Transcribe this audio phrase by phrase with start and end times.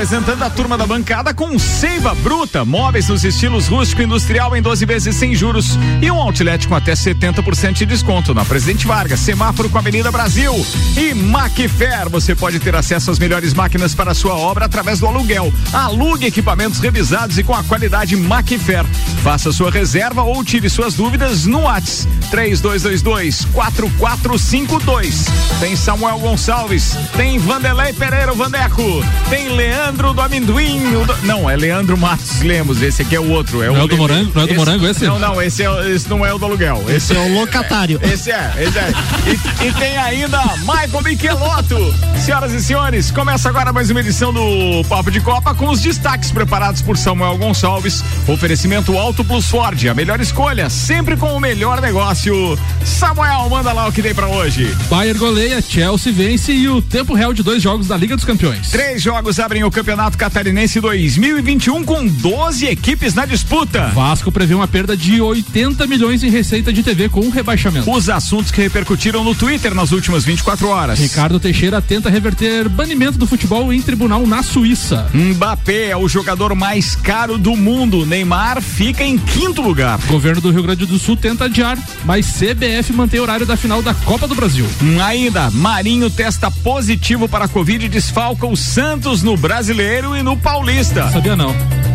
[0.00, 4.62] apresentando a turma da bancada com Seiva Bruta, móveis nos estilos rústico e industrial em
[4.62, 9.20] 12 vezes sem juros e um outlet com até 70% de desconto na Presidente Vargas,
[9.20, 10.54] semáforo com a Avenida Brasil
[10.96, 12.08] e Macfair.
[12.08, 15.52] Você pode ter acesso às melhores máquinas para a sua obra através do aluguel.
[15.70, 18.86] Alugue equipamentos revisados e com a qualidade Macfair.
[19.22, 25.26] Faça sua reserva ou tire suas dúvidas no WhatsApp 3222 4452.
[25.60, 31.98] Tem Samuel Gonçalves, tem Vanderlei Pereira, Vandeco, tem Leandro do Amendoim, do, não, é Leandro
[31.98, 33.62] Matos Lemos, esse aqui é o outro.
[33.62, 34.30] É não o é o do Morango?
[34.34, 35.04] Não é do esse, Morango esse?
[35.04, 36.80] Não, não, esse, é, esse não é o do aluguel.
[36.86, 38.00] Esse, esse é o locatário.
[38.02, 38.92] Esse é, esse é.
[39.26, 41.94] E, e tem ainda Michael Michelotto.
[42.24, 46.30] Senhoras e senhores, começa agora mais uma edição do Papo de Copa com os destaques
[46.30, 48.04] preparados por Samuel Gonçalves.
[48.28, 52.58] Oferecimento Auto Plus Ford, a melhor escolha, sempre com o melhor negócio.
[52.84, 54.74] Samuel, manda lá o que tem pra hoje.
[54.88, 58.70] Bayern goleia, Chelsea vence e o tempo real de dois jogos da Liga dos Campeões.
[58.70, 63.86] Três jogos abrem o Campeonato Catarinense 2021 com 12 equipes na disputa.
[63.94, 67.90] Vasco prevê uma perda de 80 milhões em receita de TV com um rebaixamento.
[67.90, 70.98] Os assuntos que repercutiram no Twitter nas últimas 24 horas.
[70.98, 75.08] Ricardo Teixeira tenta reverter banimento do futebol em tribunal na Suíça.
[75.14, 78.04] Mbappé é o jogador mais caro do mundo.
[78.04, 79.98] Neymar fica em quinto lugar.
[80.08, 83.80] Governo do Rio Grande do Sul tenta adiar, mas CBF mantém o horário da final
[83.80, 84.66] da Copa do Brasil.
[85.02, 89.38] Ainda, Marinho testa positivo para a Covid e desfalca o Santos no
[89.70, 91.08] Brasileiro e no Paulista.
[91.12, 91.54] Sabia não.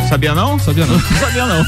[0.10, 0.60] Sabia não?
[0.60, 1.00] Sabia não.
[1.20, 1.66] Sabia não.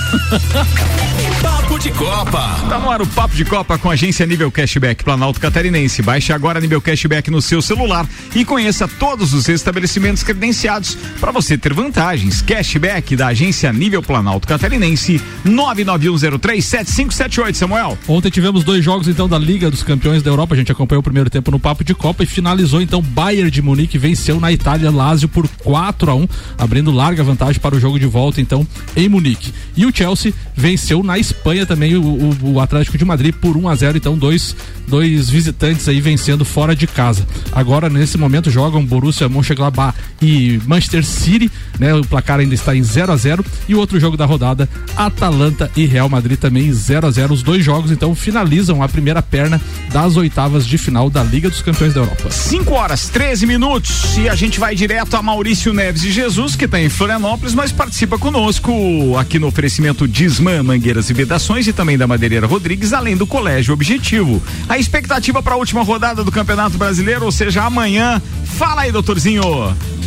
[1.42, 2.56] Papo de Copa.
[2.70, 6.02] Tá no ar o Papo de Copa com a agência Nível Cashback Planalto Catarinense.
[6.02, 11.58] Baixe agora Nível Cashback no seu celular e conheça todos os estabelecimentos credenciados para você
[11.58, 12.42] ter vantagens.
[12.42, 17.98] Cashback da agência Nível Planalto Catarinense 991037578, Samuel.
[18.08, 20.56] Ontem tivemos dois jogos então da Liga dos Campeões da Europa.
[20.56, 23.62] A gente acompanhou o primeiro tempo no Papo de Copa e finalizou então Bayern de
[23.62, 26.28] Munique venceu na Itália Lazio por 4 a 1,
[26.58, 29.54] abrindo larga vantagem para o jogo de volta então em Munique.
[29.76, 33.68] E o Chelsea venceu na Espanha também o, o, o Atlético de Madrid por 1
[33.70, 34.56] a 0, então dois
[34.88, 37.28] dois visitantes aí vencendo fora de casa.
[37.52, 41.94] Agora nesse momento jogam Borussia Mönchengladbach e Manchester City, né?
[41.94, 45.70] O placar ainda está em 0 a 0 e o outro jogo da rodada Atalanta
[45.76, 47.34] e Real Madrid também 0 a 0.
[47.34, 49.62] Os dois jogos então finalizam a primeira perna
[49.92, 52.32] das oitavas de final da Liga dos Campeões da Europa.
[52.32, 56.66] 5 horas 13 minutos e a gente vai direto a Maurício Neves e Jesus que
[56.66, 58.72] está em Florianópolis, mas participa conosco
[59.18, 63.74] aqui no oferecimento Disman Mangueiras e Vedações e também da Madeireira Rodrigues, além do Colégio
[63.74, 64.42] Objetivo.
[64.68, 68.22] A expectativa para a última rodada do Campeonato Brasileiro, ou seja, amanhã.
[68.46, 69.44] Fala aí, doutorzinho.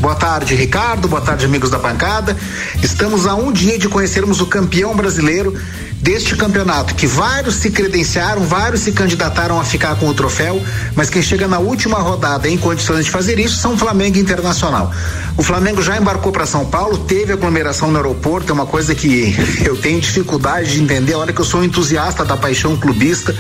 [0.01, 1.09] Boa tarde, Ricardo.
[1.09, 2.37] Boa tarde, amigos da bancada.
[2.83, 5.55] Estamos a um dia de conhecermos o campeão brasileiro
[6.01, 10.61] deste campeonato, que vários se credenciaram, vários se candidataram a ficar com o troféu,
[10.95, 14.91] mas quem chega na última rodada em condições de fazer isso são Flamengo e Internacional.
[15.37, 19.35] O Flamengo já embarcou para São Paulo, teve aglomeração no aeroporto, é uma coisa que
[19.65, 21.15] eu tenho dificuldade de entender.
[21.15, 23.35] Olha que eu sou um entusiasta da paixão clubista,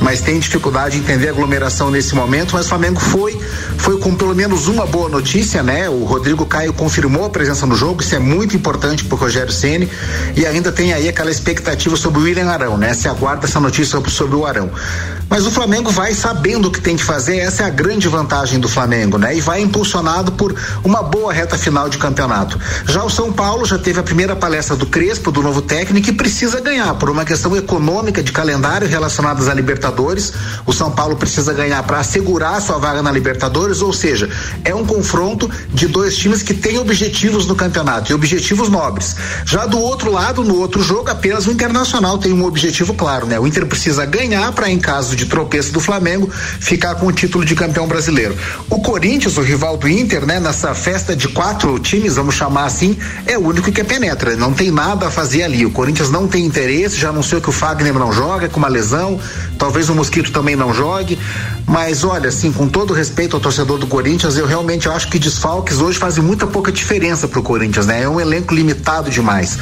[0.00, 2.54] mas tenho dificuldade de entender a aglomeração nesse momento.
[2.54, 3.38] Mas o Flamengo foi,
[3.78, 5.88] foi com pelo menos uma boa notícia, né?
[5.88, 9.52] O Rodrigo Caio confirmou a presença no jogo, isso é muito importante para o Rogério
[9.52, 9.88] Ceni
[10.36, 12.94] e ainda tem aí aquela expectativa sobre o William Arão, né?
[12.94, 14.70] Se aguarda essa notícia sobre o Arão.
[15.28, 18.58] Mas o Flamengo vai sabendo o que tem que fazer, essa é a grande vantagem
[18.58, 19.36] do Flamengo, né?
[19.36, 22.58] E vai impulsionado por uma boa reta final de campeonato.
[22.86, 26.12] Já o São Paulo já teve a primeira palestra do Crespo, do novo técnico, e
[26.12, 30.32] precisa ganhar por uma questão econômica de calendário relacionadas à Libertadores.
[30.66, 34.28] O São Paulo precisa ganhar para assegurar sua vaga na Libertadores, ou seja,
[34.64, 39.14] é um confronto de dois times que têm objetivos no campeonato e objetivos nobres.
[39.44, 43.38] Já do outro lado, no outro jogo, apenas o Internacional tem um objetivo claro, né?
[43.38, 47.44] O Inter precisa ganhar para, em caso de tropeço do Flamengo, ficar com o título
[47.44, 48.36] de campeão brasileiro.
[48.68, 50.38] O Corinthians, o rival do Inter, né?
[50.38, 52.96] Nessa festa de quatro times, vamos chamar assim,
[53.26, 54.36] é o único que penetra.
[54.36, 55.66] Não tem nada a fazer ali.
[55.66, 59.18] O Corinthians não tem interesse, já anunciou que o Fagner não joga com uma lesão,
[59.58, 61.18] talvez o Mosquito também não jogue.
[61.70, 65.78] Mas olha, assim, com todo respeito ao torcedor do Corinthians, eu realmente acho que desfalques
[65.78, 68.02] hoje fazem muita pouca diferença pro Corinthians, né?
[68.02, 69.56] É um elenco limitado demais.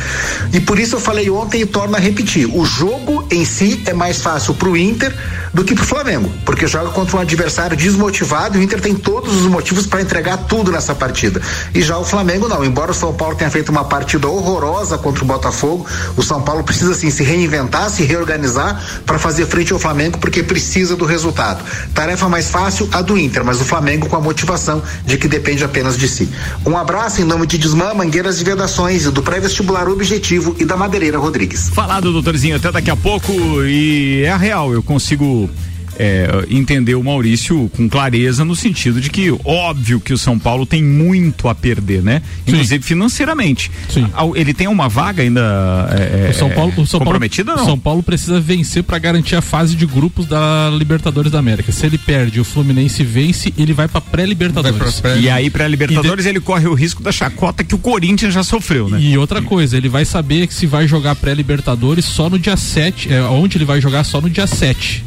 [0.51, 2.47] E por isso eu falei ontem e torno a repetir.
[2.47, 5.15] O jogo em si é mais fácil pro Inter
[5.53, 9.37] do que pro Flamengo, porque joga contra um adversário desmotivado e o Inter tem todos
[9.37, 11.43] os motivos para entregar tudo nessa partida.
[11.75, 15.23] E já o Flamengo não, embora o São Paulo tenha feito uma partida horrorosa contra
[15.23, 19.79] o Botafogo, o São Paulo precisa assim se reinventar, se reorganizar para fazer frente ao
[19.79, 21.63] Flamengo porque precisa do resultado.
[21.99, 25.65] Tarefa mais fácil a do Inter, mas o Flamengo com a motivação de que depende
[25.65, 26.29] apenas de si.
[26.65, 30.77] Um abraço em nome de Desmã, Mangueiras e Vedações e do pré-vestibular Objetivo e da
[30.77, 31.71] Madeireira Rodrigues.
[31.71, 33.33] Falado, doutorzinho, até daqui a pouco
[33.65, 35.51] e é a real, eu consigo
[35.99, 40.65] é, entender o Maurício com clareza no sentido de que óbvio que o São Paulo
[40.65, 42.23] tem muito a perder, né?
[42.47, 42.89] Inclusive Sim.
[42.89, 43.71] financeiramente.
[43.89, 44.09] Sim.
[44.35, 47.67] Ele tem uma vaga ainda é, o São Paulo, o São comprometida Paulo, não?
[47.69, 51.73] São Paulo precisa vencer para garantir a fase de grupos da Libertadores da América.
[51.73, 55.01] Se ele perde, o Fluminense vence, ele vai para pré-Libertadores.
[55.01, 56.31] Pré e aí pré-Libertadores de...
[56.31, 59.01] ele corre o risco da chacota que o Corinthians já sofreu, né?
[59.01, 63.13] E outra coisa, ele vai saber que se vai jogar pré-Libertadores só no dia 7,
[63.13, 65.05] é, onde ele vai jogar só no dia 7.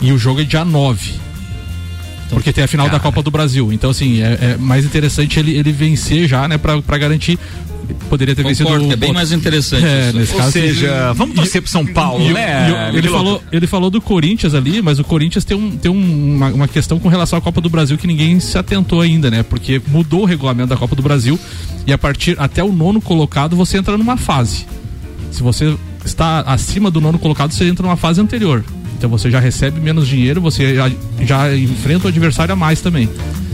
[0.00, 1.14] E o jogo é dia 9.
[2.30, 2.98] Porque tem a final Cara.
[2.98, 3.72] da Copa do Brasil.
[3.72, 7.38] Então, assim, é, é, mais interessante ele, ele vencer já, né, pra, pra garantir
[8.08, 8.92] poderia ter Concordo, vencido.
[8.92, 9.84] É bem mais interessante.
[9.84, 12.90] É, Ou caso, seja, vamos torcer pro São Paulo, e, né?
[12.92, 16.36] E, ele, falou, ele falou do Corinthians ali, mas o Corinthians tem, um, tem um,
[16.36, 19.42] uma, uma, questão com relação à Copa do Brasil que ninguém se atentou ainda, né?
[19.42, 21.38] Porque mudou o regulamento da Copa do Brasil
[21.86, 24.66] e a partir até o nono colocado você entra numa fase.
[25.30, 28.64] Se você está acima do nono colocado, você entra numa fase anterior.
[29.00, 30.90] Então você já recebe menos dinheiro, você já,
[31.22, 33.08] já enfrenta o adversário a mais também.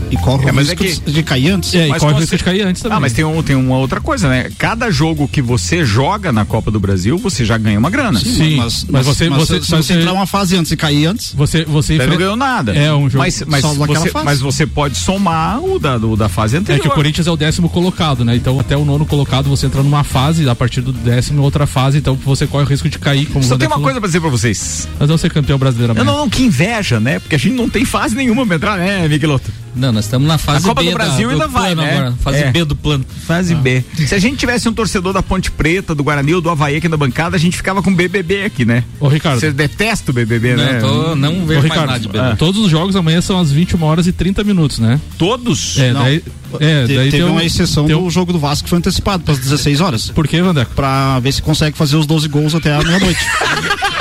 [0.09, 1.11] E corre é, o risco é que...
[1.11, 1.73] de cair antes.
[1.73, 2.97] É, mas e corre o risco de cair antes também.
[2.97, 4.49] Ah, mas tem, um, tem uma outra coisa, né?
[4.57, 8.19] Cada jogo que você joga na Copa do Brasil, você já ganha uma grana.
[8.19, 11.05] Sim, Sim mas, mas, você, mas você, se você, entrar uma fase antes e cair
[11.05, 12.11] antes, você, você enfrenta...
[12.11, 12.73] não ganhou nada.
[12.73, 16.57] É um jogo mas, mas, você, mas você pode somar o da, do, da fase
[16.57, 16.79] anterior.
[16.79, 18.35] É que o Corinthians é o décimo colocado, né?
[18.35, 21.97] Então até o nono colocado você entra numa fase, a partir do décimo outra fase,
[21.97, 23.25] então você corre o risco de cair.
[23.27, 24.87] Como Só tem uma coisa pra dizer pra vocês.
[24.99, 26.05] Nós vamos ser campeão brasileiro amanhã.
[26.05, 27.19] Não, não, que inveja, né?
[27.19, 29.51] Porque a gente não tem fase nenhuma pra entrar, né, Migueloto?
[29.77, 31.91] Não, nós estamos na fase a Copa B do Brasil da, ainda vai, né?
[31.91, 32.51] Agora, fase é.
[32.51, 33.05] B do plano.
[33.25, 33.57] Fase ah.
[33.57, 33.83] B.
[34.05, 36.89] Se a gente tivesse um torcedor da Ponte Preta, do Guarani ou do Havaí aqui
[36.89, 38.83] na bancada, a gente ficava com BBB aqui, né?
[38.99, 39.39] Ô, Ricardo.
[39.39, 40.79] Você detesta o BBB, não, né?
[40.79, 42.31] Tô, não vejo Ô, Ricardo, mais nada de BBB.
[42.31, 42.35] Ah.
[42.35, 44.99] Todos os jogos amanhã são às 21 horas e 30 minutos, né?
[45.17, 45.77] Todos?
[45.77, 46.01] É, não.
[46.01, 46.23] daí,
[46.59, 47.95] é, daí teve uma exceção tem...
[47.95, 50.09] do jogo do Vasco que foi antecipado para as 16 horas.
[50.09, 50.73] Por quê, Vandeco?
[50.73, 53.19] Pra ver se consegue fazer os 12 gols até a meia-noite.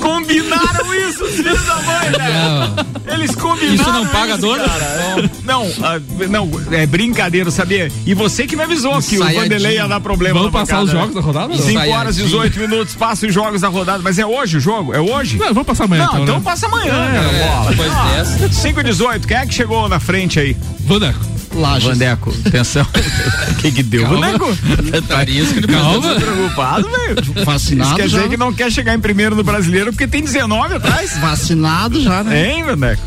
[0.00, 2.74] Combinaram isso, os filhos da mãe, né?
[3.12, 3.77] Eles combinaram.
[3.80, 4.58] Isso não paga isso, dor?
[5.44, 7.90] Não, uh, não, é brincadeira, sabia?
[8.06, 10.38] E você que me avisou que o Vanderlei ia dar problema.
[10.38, 11.56] Vamos passar os jogos da rodada?
[11.56, 14.02] 5 horas e 18 minutos, passa os jogos da rodada.
[14.02, 14.94] Mas é hoje o jogo?
[14.94, 15.38] É hoje?
[15.38, 16.04] Não, vamos passar amanhã.
[16.04, 16.42] Não, então, então né?
[16.44, 17.70] passa amanhã, é, bola.
[17.70, 18.52] Depois ah, dessa.
[18.52, 20.56] 5 e 18, quem é que chegou na frente aí?
[20.80, 21.38] Vandeco.
[21.54, 21.88] Lages.
[21.88, 22.86] Vandeco, atenção.
[23.48, 24.20] O que que deu, Calma.
[24.20, 24.56] Vandeco?
[25.08, 26.14] Tá risco de Calma.
[26.14, 27.44] preocupado, velho.
[27.44, 30.74] Vacinado Isso quer dizer que não quer chegar em primeiro no brasileiro porque tem 19
[30.74, 31.18] atrás.
[31.18, 32.52] Vacinado já, né?
[32.52, 33.02] Hein, Vandeco?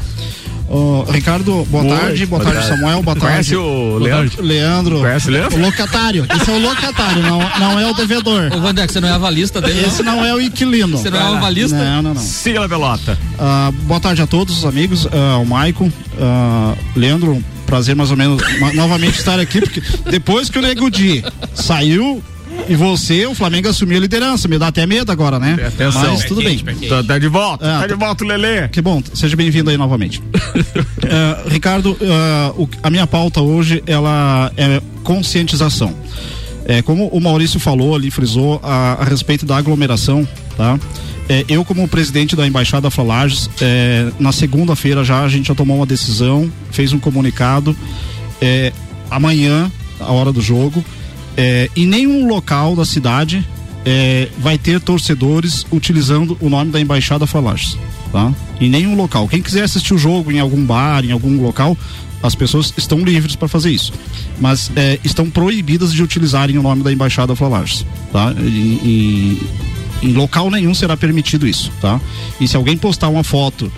[0.73, 2.25] Oh, Ricardo, boa Oi, tarde.
[2.25, 3.03] Boa, boa tarde, tarde, Samuel.
[3.03, 3.55] Boa Conhece tarde.
[3.57, 4.41] o Leandro?
[4.41, 4.99] Leandro.
[4.99, 5.57] Conhece o Leandro?
[5.57, 6.25] O locatário.
[6.33, 8.49] Esse é o locatário, não, não é o devedor.
[8.55, 9.85] Ô, Vandeco, você não é avalista dele?
[9.85, 10.97] Esse não, não é o inquilino.
[10.97, 11.75] Você não é avalista?
[11.75, 12.21] Não, não, não.
[12.21, 13.19] Siga a pelota.
[13.33, 15.03] Uh, boa tarde a todos os amigos.
[15.05, 18.41] Uh, o Maicon, uh, Leandro, prazer mais ou menos
[18.73, 21.21] novamente estar aqui, porque depois que o Nego Di
[21.53, 22.23] saiu,
[22.67, 24.47] e você, o Flamengo assumiu a liderança.
[24.47, 25.57] Me dá até medo agora, né?
[25.67, 26.13] Atenção.
[26.13, 26.57] Mas tudo bem.
[26.87, 27.65] Tá, tá, de volta.
[27.65, 28.67] Ah, tá de volta, Lele.
[28.69, 29.01] Que bom.
[29.13, 30.19] Seja bem-vindo aí novamente.
[30.19, 35.95] uh, Ricardo, uh, o, a minha pauta hoje, ela é conscientização.
[36.65, 40.79] É, como o Maurício falou ali, frisou a, a respeito da aglomeração, tá?
[41.27, 45.77] É, eu, como presidente da Embaixada Flalages, é, na segunda-feira já a gente já tomou
[45.77, 47.75] uma decisão, fez um comunicado.
[48.41, 48.71] É,
[49.09, 50.83] amanhã, a hora do jogo,
[51.37, 53.45] é, em nenhum local da cidade
[53.85, 57.77] é, vai ter torcedores utilizando o nome da Embaixada Falanges.
[58.11, 58.33] Tá?
[58.59, 59.27] Em nenhum local.
[59.27, 61.77] Quem quiser assistir o jogo em algum bar, em algum local,
[62.21, 63.93] as pessoas estão livres para fazer isso.
[64.39, 67.85] Mas é, estão proibidas de utilizarem o nome da Embaixada Falanges.
[68.11, 68.33] Tá?
[68.37, 69.41] Em, em,
[70.03, 71.71] em local nenhum será permitido isso.
[71.81, 71.99] Tá?
[72.39, 73.71] E se alguém postar uma foto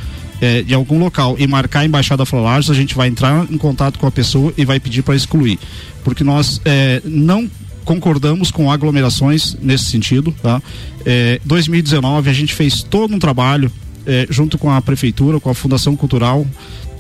[0.43, 3.97] é, de algum local e marcar a Embaixada Flalages, a gente vai entrar em contato
[3.97, 5.57] com a pessoa e vai pedir para excluir
[6.03, 7.50] porque nós é, não
[7.85, 10.33] concordamos com aglomerações nesse sentido.
[10.41, 10.62] Tá?
[11.05, 13.71] É, 2019 a gente fez todo um trabalho
[14.05, 16.45] é, junto com a prefeitura, com a Fundação Cultural,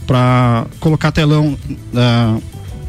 [0.07, 1.57] para colocar telão
[1.93, 2.43] uh,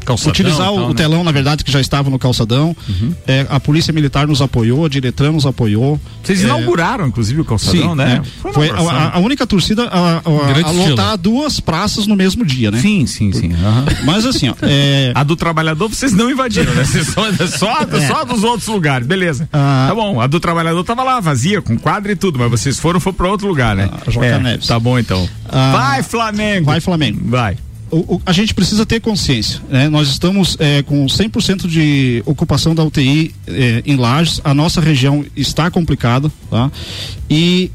[0.05, 0.93] calçadão, utilizar o, tal, o né?
[0.93, 2.75] telão, na verdade, que já estava no calçadão.
[2.87, 3.13] Uhum.
[3.27, 5.99] É, a Polícia Militar nos apoiou, a Diretran nos apoiou.
[6.23, 6.45] Vocês é...
[6.45, 8.21] inauguraram, inclusive, o calçadão, sim, né?
[8.23, 8.51] É.
[8.53, 10.21] Foi, a, a, única torcida a, a,
[10.63, 12.79] a lotar duas praças no mesmo dia, né?
[12.79, 13.47] Sim, sim, sim.
[13.47, 13.85] Uhum.
[14.05, 15.11] Mas assim, ó, é...
[15.15, 16.85] A do trabalhador vocês não invadiram, né?
[16.85, 18.07] só, só, é.
[18.07, 19.49] só dos outros lugares, beleza.
[19.51, 19.87] Ah.
[19.89, 22.99] Tá bom, a do trabalhador tava lá, vazia, com quadro e tudo, mas vocês foram,
[22.99, 23.89] foram pra outro lugar, né?
[23.91, 24.67] Ah, Joca é, Neves.
[24.67, 25.27] Tá bom, então.
[25.49, 25.71] Ah.
[25.71, 26.65] Vai, Flamengo!
[26.65, 27.19] Vai, Flamengo.
[27.23, 27.57] Vai
[27.99, 29.61] o, a gente precisa ter consciência.
[29.69, 29.87] Né?
[29.89, 35.25] Nós estamos é, com 100% de ocupação da UTI é, em Lages, a nossa região
[35.35, 36.71] está complicada, tá?
[37.29, 37.71] E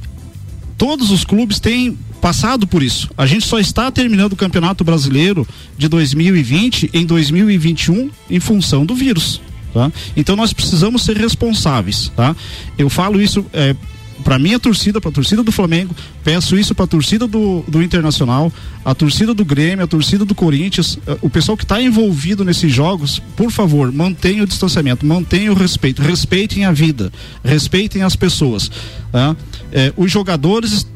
[0.77, 3.11] todos os clubes têm passado por isso.
[3.17, 5.47] A gente só está terminando o Campeonato Brasileiro
[5.77, 9.41] de 2020 em 2021 em função do vírus.
[9.73, 9.91] Tá?
[10.17, 12.12] Então nós precisamos ser responsáveis.
[12.15, 12.37] Tá?
[12.77, 13.75] Eu falo isso é,
[14.23, 17.83] para minha torcida, para a torcida do Flamengo, peço isso para a torcida do, do
[17.83, 18.53] Internacional,
[18.85, 22.73] a torcida do Grêmio, a torcida do Corinthians, uh, o pessoal que está envolvido nesses
[22.73, 27.12] jogos, por favor, mantenha o distanciamento, mantenha o respeito, respeitem a vida,
[27.45, 28.71] respeitem as pessoas.
[29.11, 29.37] Tá?
[29.73, 30.87] É, os jogadores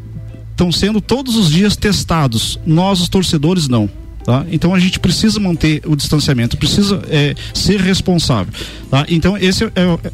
[0.50, 3.90] estão sendo todos os dias testados, nós, os torcedores, não.
[4.24, 4.46] Tá?
[4.50, 8.52] Então a gente precisa manter o distanciamento, precisa é, ser responsável.
[8.90, 9.04] Tá?
[9.08, 10.12] Então esse é, é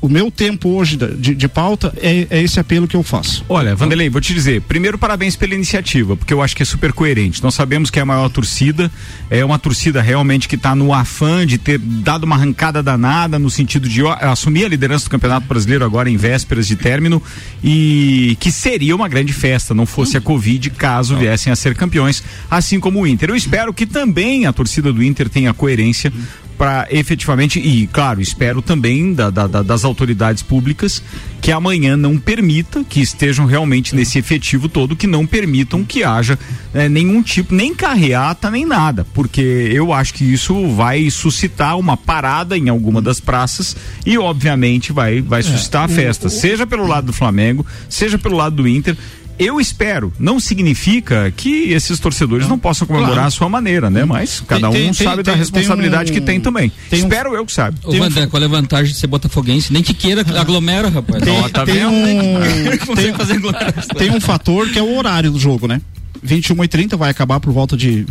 [0.00, 3.44] o meu tempo hoje de, de pauta é, é, esse apelo que eu faço.
[3.48, 6.92] Olha, Vanderlei, vou te dizer, primeiro parabéns pela iniciativa, porque eu acho que é super
[6.92, 7.42] coerente.
[7.42, 8.90] Nós sabemos que é a maior torcida,
[9.30, 13.50] é uma torcida realmente que está no afã de ter dado uma arrancada danada no
[13.50, 17.22] sentido de ó, assumir a liderança do Campeonato Brasileiro agora em vésperas de término
[17.62, 22.22] e que seria uma grande festa, não fosse a Covid, caso viessem a ser campeões,
[22.50, 23.30] assim como o Inter.
[23.30, 26.12] Eu espero que também a torcida do Inter tenha coerência
[26.56, 31.02] para efetivamente, e claro, espero também da, da, da, das autoridades públicas
[31.40, 36.36] que amanhã não permita, que estejam realmente nesse efetivo todo, que não permitam que haja
[36.74, 41.96] né, nenhum tipo, nem carreata, nem nada, porque eu acho que isso vai suscitar uma
[41.96, 46.86] parada em alguma das praças e, obviamente, vai, vai é, suscitar a festa, seja pelo
[46.86, 48.96] lado do Flamengo, seja pelo lado do Inter
[49.38, 50.12] eu espero.
[50.18, 53.28] Não significa que esses torcedores não, não possam comemorar claro.
[53.28, 54.04] a sua maneira, né?
[54.04, 56.14] Mas cada tem, um tem, sabe tem, da responsabilidade um...
[56.14, 56.72] que tem também.
[56.90, 57.78] espero eu que sabe.
[57.84, 58.28] Ô, Vandré, um...
[58.28, 59.72] qual é a vantagem de ser botafoguense?
[59.72, 61.22] Nem que queira aglomera, rapaz.
[61.22, 62.40] Tem, Não, tá tem um...
[62.96, 65.80] tem, tem um fator que é o horário do jogo, né?
[66.22, 68.06] 21 e 30 vai acabar por volta de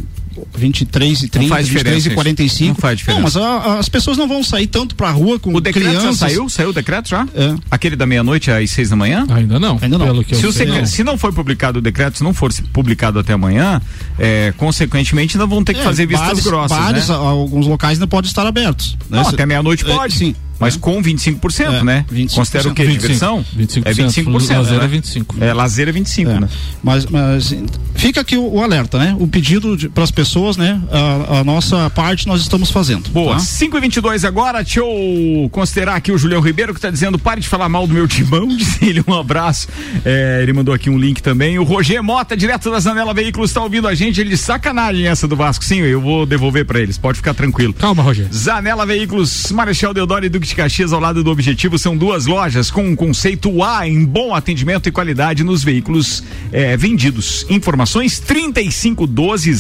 [0.56, 2.68] 23 e 30, 23 e 45.
[2.68, 3.20] Não faz diferença.
[3.20, 6.20] Não, mas a, as pessoas não vão sair tanto pra rua com O decreto crianças.
[6.20, 6.50] já saiu?
[6.50, 7.28] Saiu o decreto já?
[7.34, 7.56] É.
[7.72, 9.26] Aquele da meia-noite às seis da manhã?
[9.30, 9.80] Ainda não.
[9.82, 10.24] Ainda não.
[10.24, 10.86] Se, sei, não.
[10.86, 11.18] se, não.
[11.18, 13.82] for publicado o decreto, se não for publicado até amanhã,
[14.20, 16.78] é, consequentemente ainda vão ter que é, fazer vistas bares, grossas.
[16.78, 17.16] Bares, né?
[17.16, 18.98] alguns locais ainda podem estar abertos.
[19.10, 19.22] Né?
[19.22, 20.14] Não, até meia-noite é, pode.
[20.14, 20.36] sim.
[20.60, 22.06] Mas com 25%, é, né?
[22.12, 22.36] 25%.
[22.36, 22.84] Considera o quê?
[22.86, 23.46] 25, Diversão?
[23.58, 23.82] 25%.
[23.86, 24.32] É 25%.
[24.32, 24.86] Lazer né?
[24.86, 25.26] é 25%.
[25.42, 26.40] É, lazer é 25%, é.
[26.40, 26.50] né?
[26.84, 27.54] Mas, mas
[27.96, 29.16] fica aqui o, o alerta, né?
[29.20, 30.82] O pedido para as pessoas, né?
[30.92, 33.10] A, a, nossa parte nós estamos fazendo.
[33.10, 33.34] Boa.
[33.34, 33.40] Tá?
[33.40, 34.64] 5 e 22 agora.
[34.64, 37.94] Deixa eu considerar aqui o Julião Ribeiro que está dizendo: pare de falar mal do
[37.94, 38.48] meu timão.
[38.56, 39.68] Diz ele um abraço.
[40.04, 41.58] É, ele mandou aqui um link também.
[41.58, 44.22] O Roger Mota, direto da Zanela Veículos, está ouvindo a gente.
[44.22, 45.64] Ele de sacanagem essa do Vasco.
[45.64, 46.98] Sim, eu vou devolver para eles.
[46.98, 47.74] Pode ficar tranquilo.
[47.74, 48.28] Calma, Roger.
[48.32, 51.80] Zanela Veículos, Marechal Deodoro e Duque de Caxias ao lado do Objetivo.
[51.80, 56.78] São duas lojas com um conceito A em bom atendimento e qualidade nos veículos é,
[56.78, 57.46] vendidos.
[57.50, 59.52] Informações 3512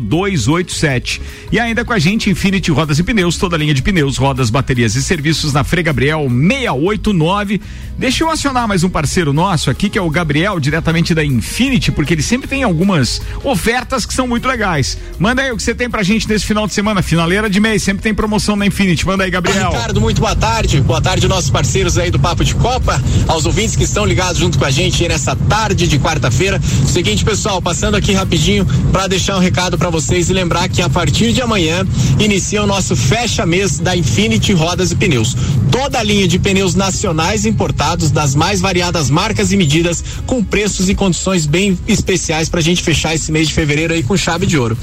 [0.00, 1.22] 0287.
[1.52, 4.96] E ainda com a gente, Infinity Rodas e Pneus, toda linha de pneus, rodas, baterias
[4.96, 7.60] e serviços na Frei Gabriel 689.
[7.96, 11.92] Deixa eu acionar mais um parceiro nosso aqui, que é o Gabriel, diretamente da Infinity,
[11.92, 14.98] porque ele sempre tem algumas ofertas que são muito legais.
[15.18, 17.82] Manda aí o que você tem pra gente nesse final de semana, finaleira de mês,
[17.82, 19.06] sempre tem promoção na Infinity.
[19.06, 19.70] Manda aí, Gabriel.
[19.70, 20.80] Ricardo, muito boa tarde.
[20.80, 24.58] Boa tarde, nossos parceiros aí do Papo de Copa, aos ouvintes que estão ligados junto
[24.58, 26.60] com a gente nessa tarde de quarta-feira.
[26.86, 30.88] Seguinte, pessoal, passando aqui rapidinho para deixar um recado para vocês e lembrar que a
[30.88, 31.86] partir de amanhã
[32.18, 35.36] inicia o nosso fecha mês da Infinity Rodas e Pneus.
[35.70, 40.88] Toda a linha de pneus nacionais importados das mais variadas marcas e medidas com preços
[40.88, 44.46] e condições bem especiais para a gente fechar esse mês de fevereiro aí com chave
[44.46, 44.76] de ouro.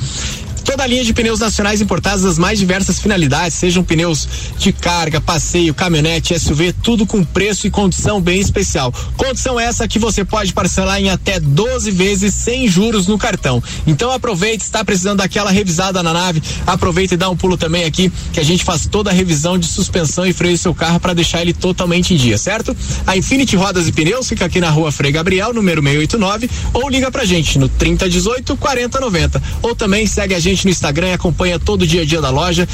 [0.63, 5.19] Toda a linha de pneus nacionais importados das mais diversas finalidades, sejam pneus de carga,
[5.19, 8.93] passeio, caminhonete, SUV, tudo com preço e condição bem especial.
[9.17, 13.61] Condição essa que você pode parcelar em até 12 vezes sem juros no cartão.
[13.85, 18.11] Então aproveite, está precisando daquela revisada na nave, aproveita e dá um pulo também aqui,
[18.33, 21.13] que a gente faz toda a revisão de suspensão e freio do seu carro para
[21.13, 22.75] deixar ele totalmente em dia, certo?
[23.05, 27.11] A Infinity Rodas e Pneus fica aqui na rua Frei Gabriel, número 689, ou liga
[27.11, 29.41] pra gente no 3018 4090.
[29.61, 32.21] Ou também segue a gente gente no Instagram e acompanha todo o dia a dia
[32.21, 32.67] da loja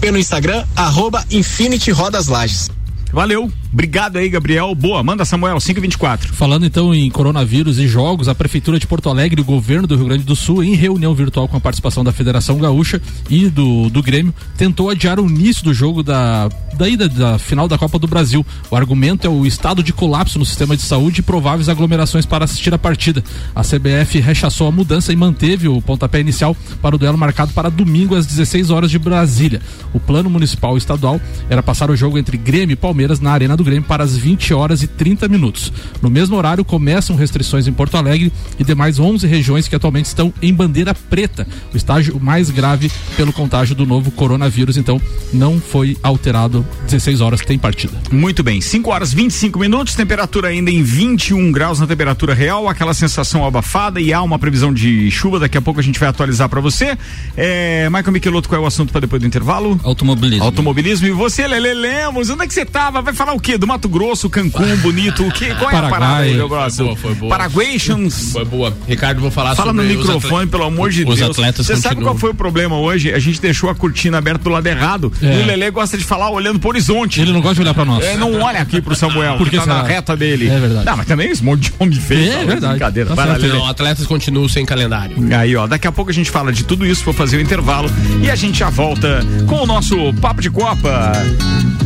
[0.00, 2.68] pelo Instagram, arroba Infinity Rodas Lages.
[3.12, 3.52] Valeu.
[3.72, 4.74] Obrigado aí, Gabriel.
[4.74, 6.34] Boa, manda Samuel, 524.
[6.34, 9.96] Falando então em coronavírus e jogos, a Prefeitura de Porto Alegre e o governo do
[9.96, 13.00] Rio Grande do Sul, em reunião virtual com a participação da Federação Gaúcha
[13.30, 17.66] e do, do Grêmio, tentou adiar o início do jogo da, da ida da final
[17.66, 18.44] da Copa do Brasil.
[18.70, 22.44] O argumento é o estado de colapso no sistema de saúde e prováveis aglomerações para
[22.44, 23.24] assistir a partida.
[23.54, 27.70] A CBF rechaçou a mudança e manteve o pontapé inicial para o duelo marcado para
[27.70, 29.62] domingo às 16 horas de Brasília.
[29.94, 33.56] O plano municipal e estadual era passar o jogo entre Grêmio e Palmeiras na Arena
[33.56, 35.72] do do Grêmio para as 20 horas e 30 minutos.
[36.02, 40.32] No mesmo horário, começam restrições em Porto Alegre e demais 11 regiões que atualmente estão
[40.42, 44.76] em bandeira preta, o estágio mais grave pelo contágio do novo coronavírus.
[44.76, 45.00] Então,
[45.32, 46.66] não foi alterado.
[46.84, 47.92] 16 horas tem partida.
[48.10, 52.94] Muito bem, 5 horas 25 minutos, temperatura ainda em 21 graus na temperatura real, aquela
[52.94, 55.38] sensação abafada e há uma previsão de chuva.
[55.38, 56.96] Daqui a pouco a gente vai atualizar para você.
[57.36, 59.78] É, Michael Michelotto, qual é o assunto para depois do intervalo?
[59.84, 60.44] Automobilismo.
[60.44, 61.06] Automobilismo.
[61.06, 63.00] E você, Lele Lemos, onde é que você tava?
[63.00, 63.51] Vai falar o quê?
[63.52, 63.58] Que?
[63.58, 65.26] Do Mato Grosso, Cancún, bonito.
[65.26, 65.54] O que?
[65.54, 65.90] Qual é a Paraguai.
[65.90, 66.84] parada aí, meu Foi grosso?
[66.84, 67.30] boa, foi boa.
[67.30, 68.32] Paraguations.
[68.32, 68.76] Foi boa.
[68.88, 71.30] Ricardo, vou falar Fala no sobre os microfone, pelo amor de os Deus.
[71.30, 73.12] atletas Você sabe qual foi o problema hoje?
[73.12, 75.12] A gente deixou a cortina aberta do lado errado.
[75.22, 75.38] É.
[75.38, 77.20] E o Lelê gosta de falar olhando pro horizonte.
[77.20, 78.04] Ele não gosta de olhar pra nós.
[78.04, 80.48] É, não olha aqui pro Samuel, Por que que tá na reta dele.
[80.48, 80.86] É verdade.
[80.86, 82.32] Não, mas também esse monte de homem feio.
[82.32, 82.44] É tá?
[82.44, 82.72] verdade.
[82.72, 83.08] Brincadeira.
[83.10, 85.16] Tá Vai lá, atletas continuam sem calendário.
[85.36, 87.90] Aí, ó, daqui a pouco a gente fala de tudo isso, vou fazer o intervalo
[88.22, 91.12] e a gente já volta com o nosso Papo de Copa.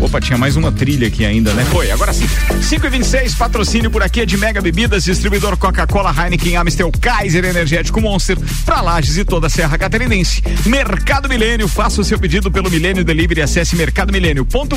[0.00, 1.64] Opa, tinha mais uma trilha aqui ainda, né?
[1.64, 2.28] Foi, agora sim.
[2.62, 7.44] 5 e 26 patrocínio por aqui é de Mega Bebidas, distribuidor Coca-Cola, Heineken, Amstel, Kaiser,
[7.44, 10.42] Energético Monster, pra Lages e toda a Serra Catarinense.
[10.66, 14.74] Mercado Milênio, faça o seu pedido pelo Milênio Delivery, acesse mercadomilênio.com.br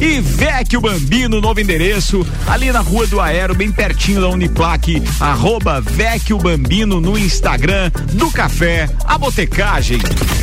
[0.00, 5.80] e Vecchio Bambino, novo endereço, ali na Rua do Aero, bem pertinho da Uniplaque, arroba
[5.80, 10.00] Vecchio Bambino no Instagram, do Café, a Botecagem.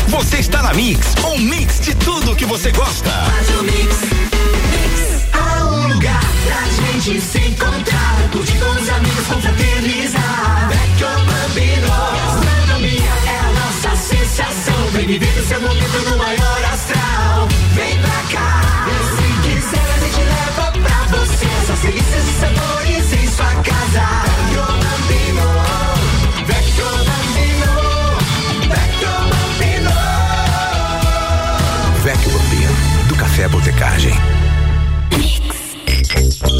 [0.07, 3.09] Você está na Mix, um mix de tudo que você gosta.
[3.09, 4.48] Um lugar pra
[6.99, 10.69] gente se encontrar, curtir com os amigos, confraternizar.
[10.69, 14.87] Vecchio Bambino, gastronomia é a nossa sensação.
[14.91, 16.98] Vem viver o seu momento no maior astral.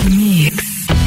[0.00, 0.71] Mix.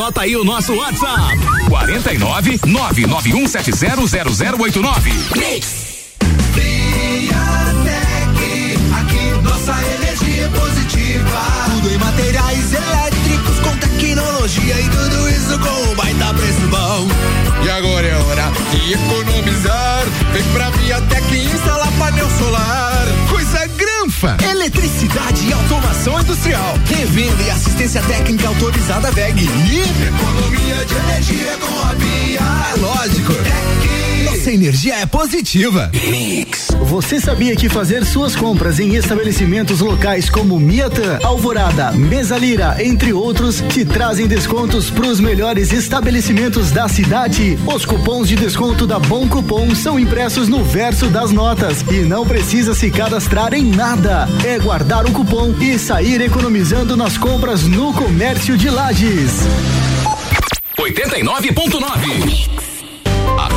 [0.00, 5.12] Anota aí o nosso WhatsApp: 49 991700089.
[8.98, 11.42] Aqui nossa energia positiva.
[11.92, 17.06] Em materiais elétricos com tecnologia e tudo isso com um baita preço bom.
[17.62, 20.06] E agora é hora de economizar.
[20.32, 22.89] Vem pra Viatec instalar painel solar.
[24.50, 26.74] Eletricidade e automação industrial.
[26.84, 29.44] Revenda e assistência técnica autorizada VEG.
[29.44, 32.40] E economia de energia com a Via.
[32.40, 33.99] É lógico.
[34.40, 35.90] Nossa energia é positiva.
[36.84, 43.12] Você sabia que fazer suas compras em estabelecimentos locais como Miatan, Alvorada, Mesa Lira, entre
[43.12, 47.58] outros, te trazem descontos para os melhores estabelecimentos da cidade?
[47.66, 52.24] Os cupons de desconto da Bom Cupom são impressos no verso das notas e não
[52.24, 54.26] precisa se cadastrar em nada.
[54.42, 59.32] É guardar o cupom e sair economizando nas compras no comércio de Lages.
[60.78, 62.69] 89.9.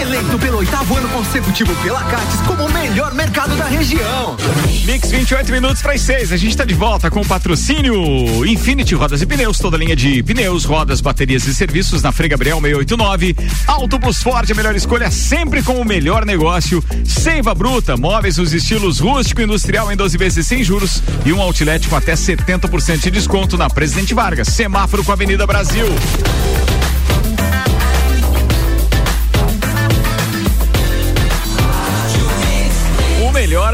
[0.00, 4.36] Eleito pelo oitavo ano consecutivo pela Cates como o melhor mercado da região.
[4.84, 6.32] Mix 28 minutos para as 6.
[6.32, 10.22] A gente está de volta com o patrocínio Infinity Rodas e Pneus, toda linha de
[10.22, 13.36] pneus, rodas, baterias e serviços na Frei Gabriel 689.
[13.66, 16.84] Auto Plus Ford, a melhor escolha sempre com o melhor negócio.
[17.04, 21.40] Seiva Bruta, móveis nos estilos rústico e industrial em 12 vezes sem juros e um
[21.40, 24.48] outlet com até 70% de desconto na Presidente Vargas.
[24.48, 25.86] Semáforo com a Avenida Brasil.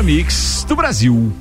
[0.03, 1.33] Melhor mix do Brasil.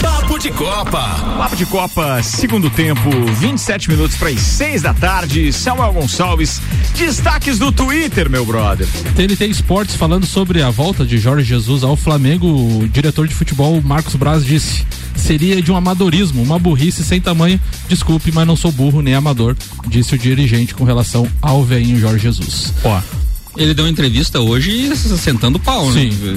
[0.00, 1.00] Papo de Copa.
[1.38, 5.52] Papo de Copa, segundo tempo, 27 minutos para as 6 da tarde.
[5.52, 6.60] Samuel Gonçalves,
[6.96, 8.86] destaques do Twitter, meu brother.
[9.16, 13.80] TNT Esportes falando sobre a volta de Jorge Jesus ao Flamengo, o diretor de futebol
[13.80, 14.84] Marcos Braz disse:
[15.16, 17.60] seria de um amadorismo, uma burrice sem tamanho.
[17.88, 22.18] Desculpe, mas não sou burro nem amador, disse o dirigente com relação ao veinho Jorge
[22.18, 22.72] Jesus.
[22.84, 23.23] Ó.
[23.56, 26.32] Ele deu uma entrevista hoje sentando pau, Sim, né?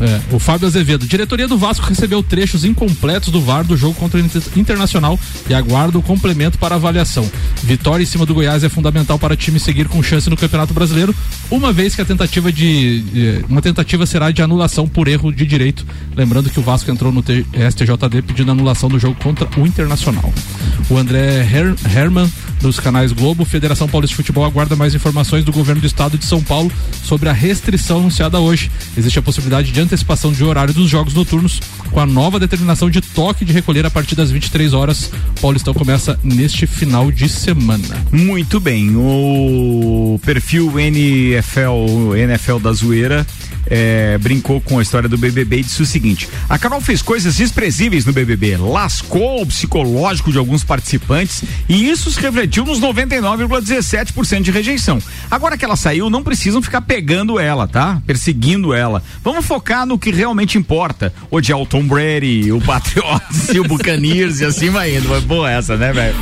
[0.00, 1.06] o, é, o Fábio Azevedo.
[1.06, 5.54] Diretoria do Vasco recebeu trechos incompletos do VAR do jogo contra o Inter- Internacional e
[5.54, 7.30] aguarda o complemento para avaliação.
[7.62, 10.72] Vitória em cima do Goiás é fundamental para o time seguir com chance no Campeonato
[10.72, 11.14] Brasileiro,
[11.50, 15.86] uma vez que a tentativa de, uma tentativa será de anulação por erro de direito.
[16.16, 20.32] Lembrando que o Vasco entrou no STJD pedindo anulação do jogo contra o Internacional.
[20.88, 25.52] O André Her Herman dos canais Globo, Federação Paulista de Futebol aguarda mais informações do
[25.52, 26.72] governo do estado de São Paulo
[27.04, 28.70] sobre a restrição anunciada hoje.
[28.96, 33.00] Existe a possibilidade de antecipação de horário dos jogos noturnos com a nova determinação de
[33.00, 35.10] toque de recolher a partir das 23 horas.
[35.36, 38.04] O Paulistão começa neste final de semana.
[38.10, 38.94] Muito bem.
[38.96, 43.26] O perfil NFL, NFL da Zoeira.
[43.68, 47.36] é, brincou com a história do BBB e disse o seguinte: a Carol fez coisas
[47.36, 54.42] desprezíveis no BBB, lascou o psicológico de alguns participantes e isso se refletiu nos 99,17%
[54.42, 54.98] de rejeição.
[55.30, 58.00] Agora que ela saiu, não precisam ficar pegando ela, tá?
[58.06, 59.02] Perseguindo ela.
[59.22, 61.12] Vamos focar no que realmente importa.
[61.30, 65.08] Odiar o Tom Brady, o Patriots e o Buccaneers e assim vai indo.
[65.10, 66.14] Mas boa essa, né, velho?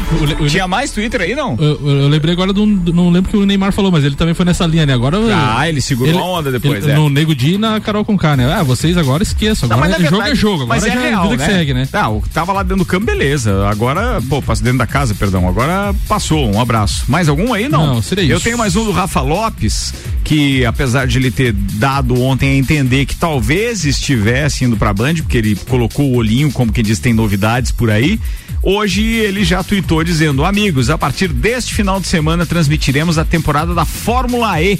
[0.48, 1.56] Tinha mais Twitter aí, não?
[1.60, 2.66] Eu, eu- eu lembrei agora do.
[2.66, 4.92] Não lembro que o Neymar falou, mas ele também foi nessa linha, né?
[4.94, 5.16] Agora.
[5.32, 6.96] Ah, ele segurou a onda depois, ele- é.
[6.96, 8.52] No Nego Di e na Carol com K, né?
[8.52, 9.68] Ah, vocês agora esqueçam.
[9.68, 10.62] Não, Agora mas é, jogo verdade- é jogo.
[10.64, 11.46] Agora mas é já real, vida né?
[11.46, 11.88] que segue, né?
[11.92, 13.68] Ah, o que tava lá dentro do campo, beleza.
[13.68, 15.46] Agora, pô, dentro da casa, perdão.
[15.48, 17.04] Agora passou, um abraço.
[17.08, 17.68] Mais algum aí?
[17.68, 17.94] Não.
[17.94, 18.44] Não, seria Eu isso.
[18.44, 23.06] tenho mais um do Rafa Lopes, que apesar de ele ter dado ontem a entender
[23.06, 27.12] que talvez estivesse indo pra Band, porque ele colocou o olhinho, como quem diz, tem
[27.12, 28.20] novidades por aí.
[28.62, 33.74] Hoje ele já tuitou dizendo: Amigos, a partir deste final de semana transmitiremos a temporada
[33.74, 34.78] da Fórmula E.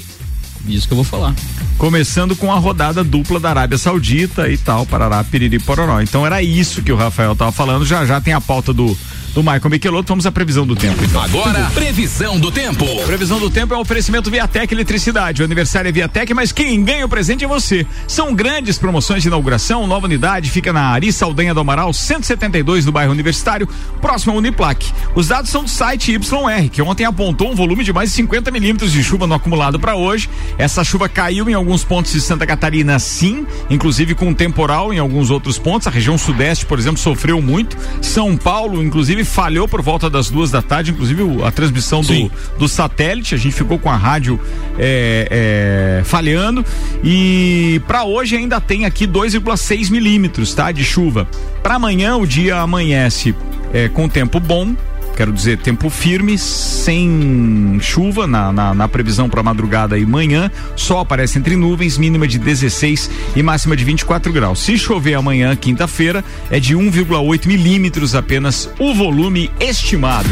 [0.67, 1.35] Isso que eu vou falar.
[1.77, 6.01] Começando com a rodada dupla da Arábia Saudita e tal, parará, piriri, pororó.
[6.01, 7.85] Então era isso que o Rafael tava falando.
[7.85, 8.97] Já já tem a pauta do,
[9.35, 10.07] do Michael Michelotto.
[10.07, 11.03] Vamos à previsão do tempo.
[11.03, 11.21] Então.
[11.21, 12.85] Agora, previsão do tempo.
[13.05, 15.41] Previsão do tempo é um oferecimento Viatec Eletricidade.
[15.41, 17.85] O aniversário é Viatec, mas quem ganha o presente é você.
[18.07, 19.85] São grandes promoções de inauguração.
[19.85, 23.67] Nova unidade fica na Ari Saldanha do Amaral, 172 do bairro Universitário,
[24.01, 24.89] próximo ao Uniplac.
[25.13, 28.49] Os dados são do site YR, que ontem apontou um volume de mais de 50
[28.51, 30.29] milímetros de chuva no acumulado para hoje.
[30.57, 35.29] Essa chuva caiu em alguns pontos de Santa Catarina, sim, inclusive com temporal em alguns
[35.29, 35.87] outros pontos.
[35.87, 37.77] A região sudeste, por exemplo, sofreu muito.
[38.01, 42.67] São Paulo, inclusive, falhou por volta das duas da tarde, inclusive a transmissão do, do
[42.67, 43.35] satélite.
[43.35, 44.39] A gente ficou com a rádio
[44.77, 46.63] é, é, falhando.
[47.03, 50.71] E para hoje ainda tem aqui 2,6 milímetros, tá?
[50.71, 51.27] De chuva.
[51.61, 53.35] Para amanhã, o dia amanhece
[53.73, 54.75] é, com tempo bom.
[55.15, 60.51] Quero dizer, tempo firme, sem chuva na, na, na previsão para madrugada e manhã.
[60.75, 64.59] Sol aparece entre nuvens, mínima de 16 e máxima de 24 graus.
[64.59, 70.29] Se chover amanhã, quinta-feira, é de 1,8 milímetros apenas o volume estimado.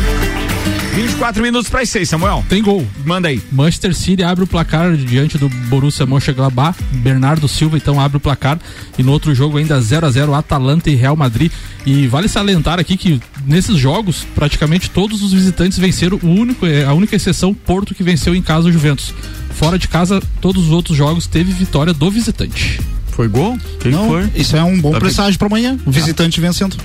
[0.94, 2.46] 24 minutos para as 6, Samuel.
[2.48, 2.86] Tem gol.
[3.04, 3.42] Manda aí.
[3.52, 6.78] Manchester City abre o placar diante do Borussia Mönchengladbach.
[6.92, 8.60] Bernardo Silva então abre o placar
[8.96, 11.52] e no outro jogo ainda 0 a 0 Atalanta e Real Madrid.
[11.84, 16.20] E vale salientar aqui que nesses jogos praticamente todos os visitantes venceram.
[16.22, 19.16] O único é a única exceção Porto que venceu em casa o Juventus.
[19.50, 22.80] Fora de casa todos os outros jogos teve vitória do visitante.
[23.08, 23.58] Foi gol?
[23.80, 24.30] Quem Não, foi?
[24.36, 25.78] Isso é um bom Tá presságio para amanhã.
[25.86, 26.78] O visitante vencendo.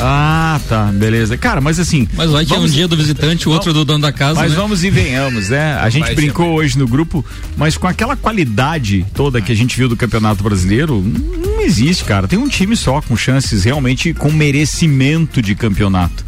[0.00, 1.36] Ah, tá, beleza.
[1.36, 2.06] Cara, mas assim.
[2.14, 4.52] Mas vai que é um dia do visitante, o outro do dono da casa, Mas
[4.52, 4.56] né?
[4.56, 5.74] vamos e venhamos, né?
[5.74, 7.24] A gente Vai brincou hoje no grupo,
[7.56, 12.28] mas com aquela qualidade toda que a gente viu do Campeonato Brasileiro, não existe, cara.
[12.28, 16.24] Tem um time só com chances realmente com merecimento de campeonato.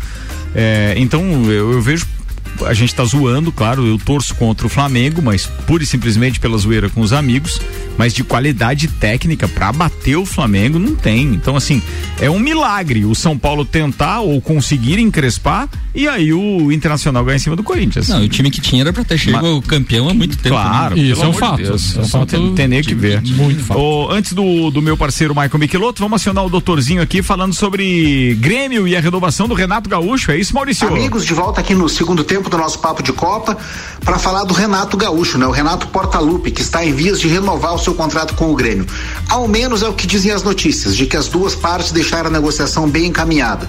[0.54, 2.06] É, então eu, eu vejo.
[2.64, 6.56] A gente tá zoando, claro, eu torço contra o Flamengo, mas pura e simplesmente pela
[6.58, 7.60] zoeira com os amigos,
[7.96, 11.22] mas de qualidade técnica pra bater o Flamengo não tem.
[11.34, 11.82] Então, assim,
[12.20, 17.36] é um milagre o São Paulo tentar ou conseguir encrespar e aí o Internacional ganhar
[17.36, 18.08] em cima do Corinthians.
[18.08, 20.54] Não, o time que tinha era pra ter chegado ao campeão há muito tempo.
[20.54, 21.12] Claro, né?
[21.12, 23.20] amor de Deus, é um só fato tem, tem nem o que ver.
[23.22, 23.80] Muito fato.
[23.80, 28.34] Ô, antes do, do meu parceiro Michael Michelotto, vamos acionar o doutorzinho aqui falando sobre
[28.40, 30.30] Grêmio e a renovação do Renato Gaúcho.
[30.30, 30.86] É isso, Maurício?
[30.86, 33.56] Amigos, de volta aqui no segundo tempo do nosso Papo de Copa
[34.04, 35.46] para falar do Renato Gaúcho, né?
[35.46, 38.86] O Renato Portaluppi, que está em vias de renovar o seu contrato com o Grêmio.
[39.28, 42.32] Ao menos é o que dizem as notícias, de que as duas partes deixaram a
[42.32, 43.68] negociação bem encaminhada.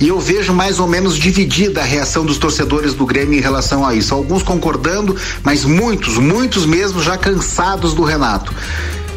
[0.00, 3.84] E eu vejo mais ou menos dividida a reação dos torcedores do Grêmio em relação
[3.84, 4.14] a isso.
[4.14, 8.54] Alguns concordando, mas muitos, muitos mesmo já cansados do Renato.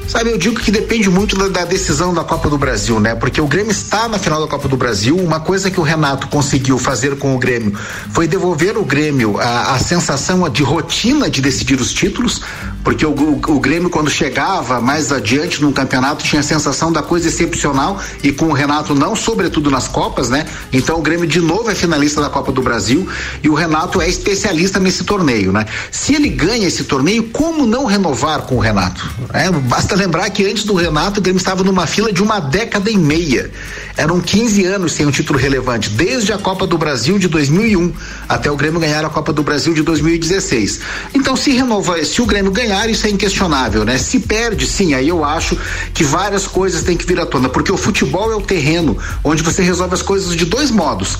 [0.10, 3.14] Sabe, eu digo que depende muito da, da, decisão da Copa do Brasil, né?
[3.14, 5.16] Porque o Grêmio está na final da Copa do Brasil.
[5.16, 7.78] Uma coisa que o Renato conseguiu fazer com o Grêmio
[8.12, 12.42] foi devolver o Grêmio a, a sensação de rotina de decidir os títulos,
[12.84, 17.04] porque o, o, o, Grêmio, quando chegava mais adiante no campeonato, tinha a sensação da
[17.04, 20.48] coisa excepcional e com o Renato não, sobretudo nas Copas, né?
[20.74, 23.08] Então o Grêmio de novo é finalista da Copa do Brasil
[23.44, 25.68] e o Renato é especialista nesse torneio, né?
[25.92, 29.08] Se ele ganha esse torneio, como não renovar com o Renato?
[29.34, 32.90] É, basta lembrar que antes do Renato, o Grêmio estava numa fila de uma década
[32.90, 33.52] e meia.
[33.98, 37.94] Eram 15 anos sem um título relevante, desde a Copa do Brasil de 2001
[38.28, 40.80] até o Grêmio ganhar a Copa do Brasil de 2016.
[41.14, 43.98] Então, se renovar, se o Grêmio ganhar, isso é inquestionável, né?
[43.98, 45.58] Se perde, sim, aí eu acho
[45.94, 49.44] que várias coisas têm que vir à tona, porque o futebol é o terreno onde
[49.44, 51.18] você resolve as coisas de dois modos.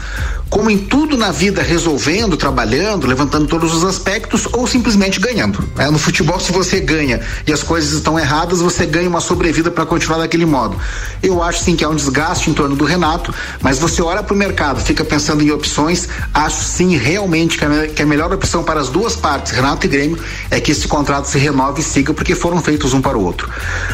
[0.50, 5.64] Como em tudo na vida, resolvendo, trabalhando, levantando todos os aspectos ou simplesmente ganhando.
[5.76, 5.92] Né?
[5.92, 9.86] No futebol, se você ganha e as coisas estão erradas, você ganha uma sobrevida para
[9.86, 10.76] continuar daquele modo.
[11.22, 14.34] Eu acho sim que há um desgaste em torno do Renato, mas você olha para
[14.34, 18.64] o mercado, fica pensando em opções, acho sim realmente que a, que a, melhor opção
[18.64, 20.18] para as duas partes, Renato e Grêmio,
[20.50, 23.48] é que esse contrato se renove e siga, porque foram feitos um para o outro.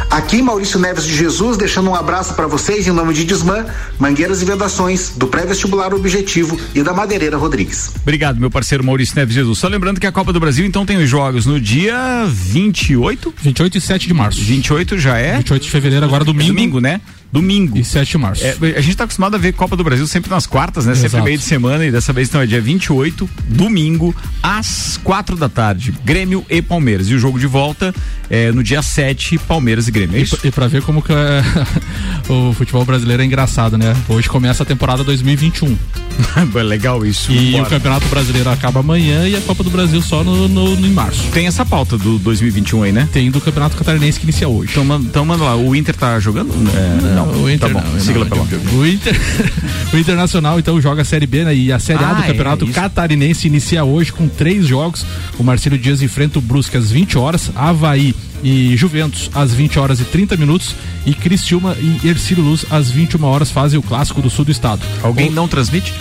[0.10, 3.66] Aqui, Maurício Neves de Jesus, deixando um abraço para vocês em nome de Desmã,
[4.00, 7.92] Mangueiras e Vedações, do pré-vestibular Objetivo e da Madeireira Rodrigues.
[8.02, 9.60] Obrigado, meu parceiro Maurício Neves Jesus.
[9.60, 13.34] Só lembrando que a Copa do Brasil então tem os jogos no dia 28?
[13.42, 14.42] 28 e 7 de março.
[14.42, 15.38] 28 já é?
[15.38, 16.54] 28 de fevereiro, agora domingo.
[16.54, 17.02] Domingo, né?
[17.32, 17.78] Domingo.
[17.78, 18.44] E 7 de março.
[18.46, 20.94] É, a gente tá acostumado a ver Copa do Brasil sempre nas quartas, né?
[20.94, 21.10] Exato.
[21.10, 25.50] Sempre meio de semana e dessa vez então é dia 28, domingo, às quatro da
[25.50, 25.94] tarde.
[26.04, 27.10] Grêmio e Palmeiras.
[27.10, 27.94] E o jogo de volta
[28.30, 30.18] é no dia 7, Palmeiras e Grêmio.
[30.18, 30.40] É isso?
[30.44, 31.44] E, e pra ver como que é,
[32.32, 33.96] o futebol brasileiro é engraçado, né?
[34.08, 35.78] Hoje começa a temporada 2021.
[36.64, 37.32] Legal isso.
[37.32, 37.64] E Bora.
[37.64, 40.92] o Campeonato Brasileiro acaba amanhã e a Copa do Brasil só no, no, no, em
[40.92, 41.24] março.
[41.32, 43.08] Tem essa pauta do 2021 aí, né?
[43.12, 44.72] Tem do Campeonato Catarinense que inicia hoje.
[44.72, 45.56] Então, então manda lá.
[45.56, 46.54] O Inter tá jogando?
[46.74, 47.88] É, não, o Inter tá bom.
[47.92, 48.00] não.
[48.00, 48.44] Sigla pela.
[48.74, 49.16] O Inter,
[49.94, 51.56] o Internacional então joga a Série B né?
[51.56, 52.74] e a Série A Ah, do é, Campeonato isso.
[52.74, 55.06] Catarinense inicia hoje com três jogos.
[55.38, 60.00] O Marcelo Dias enfrenta o Brusque às 20 horas, Havaí e Juventus às 20 horas
[60.00, 60.76] e 30 minutos
[61.06, 64.82] e Criciúma e Ercílio Luz às 21 horas fazem o clássico do sul do estado.
[65.02, 65.94] Alguém não transmite?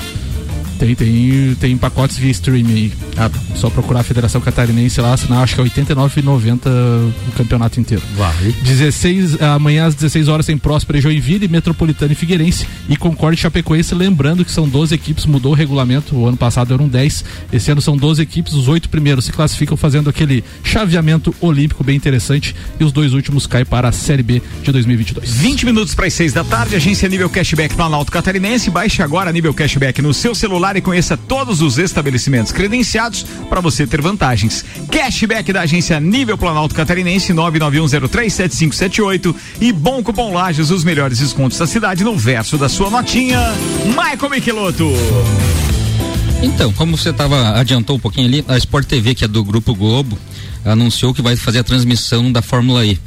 [0.79, 2.93] Tem, tem, tem pacotes via streaming aí.
[3.17, 7.81] Ah, Só procurar a Federação Catarinense lá, assinar, acho que é R$ 89,90 o campeonato
[7.81, 8.03] inteiro.
[8.17, 8.55] Vai.
[8.63, 13.95] 16, amanhã às 16 horas tem Próspera e Joinville, Metropolitana e Figueirense e Concorde Chapecoense,
[13.95, 17.81] lembrando que são 12 equipes, mudou o regulamento, o ano passado eram 10, esse ano
[17.81, 22.85] são 12 equipes, os oito primeiros se classificam fazendo aquele chaveamento olímpico bem interessante e
[22.85, 25.31] os dois últimos caem para a Série B de 2022.
[25.35, 28.71] 20 minutos para as 6 da tarde, agência Nível Cashback Planalto Catarinense.
[28.71, 33.87] Baixe agora Nível Cashback no seu celular e conheça todos os estabelecimentos credenciados para você
[33.87, 34.65] ter vantagens.
[34.91, 41.67] Cashback da agência Nível Planalto Catarinense 991037578 e Bom Cupom Lages, os melhores descontos da
[41.67, 43.41] cidade no verso da sua notinha.
[43.85, 44.91] Michael Michelotto.
[46.43, 49.75] Então, como você tava, adiantou um pouquinho ali, a Sport TV, que é do Grupo
[49.75, 50.19] Globo,
[50.65, 52.99] anunciou que vai fazer a transmissão da Fórmula E.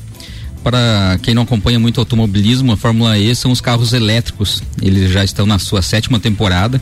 [0.64, 4.62] Para quem não acompanha muito automobilismo, a Fórmula E são os carros elétricos.
[4.82, 6.82] Eles já estão na sua sétima temporada.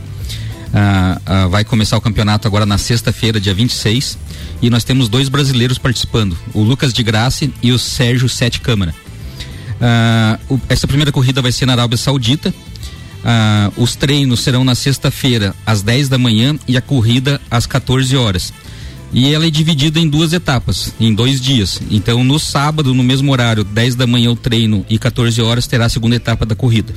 [0.78, 4.18] Ah, ah, vai começar o campeonato agora na sexta-feira, dia 26.
[4.60, 8.94] E nós temos dois brasileiros participando: o Lucas de Graça e o Sérgio Sete Câmara.
[9.80, 12.52] Ah, o- essa primeira corrida vai ser na Arábia Saudita.
[13.76, 18.52] Os treinos serão na sexta-feira, às 10 da manhã, e a corrida às 14 horas.
[19.12, 21.80] E ela é dividida em duas etapas, em dois dias.
[21.90, 25.86] Então, no sábado, no mesmo horário, 10 da manhã o treino e 14 horas, terá
[25.86, 26.92] a segunda etapa da corrida.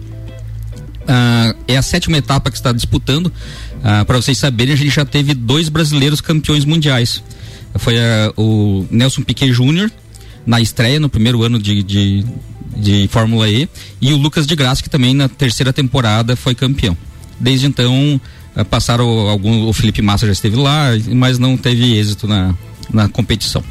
[1.68, 3.32] É a sétima etapa que está disputando.
[3.82, 7.24] Para vocês saberem, a gente já teve dois brasileiros campeões mundiais.
[7.76, 9.92] Foi ah, o Nelson Piquet Júnior,
[10.46, 12.26] na estreia, no primeiro ano de, de,
[12.76, 13.70] de Fórmula E,
[14.02, 16.98] e o Lucas de Graça, que também na terceira temporada foi campeão.
[17.39, 18.20] Desde então,
[18.56, 19.68] ah, passaram algum.
[19.68, 22.54] O Felipe Massa já esteve lá, mas não teve êxito na,
[22.92, 23.63] na competição.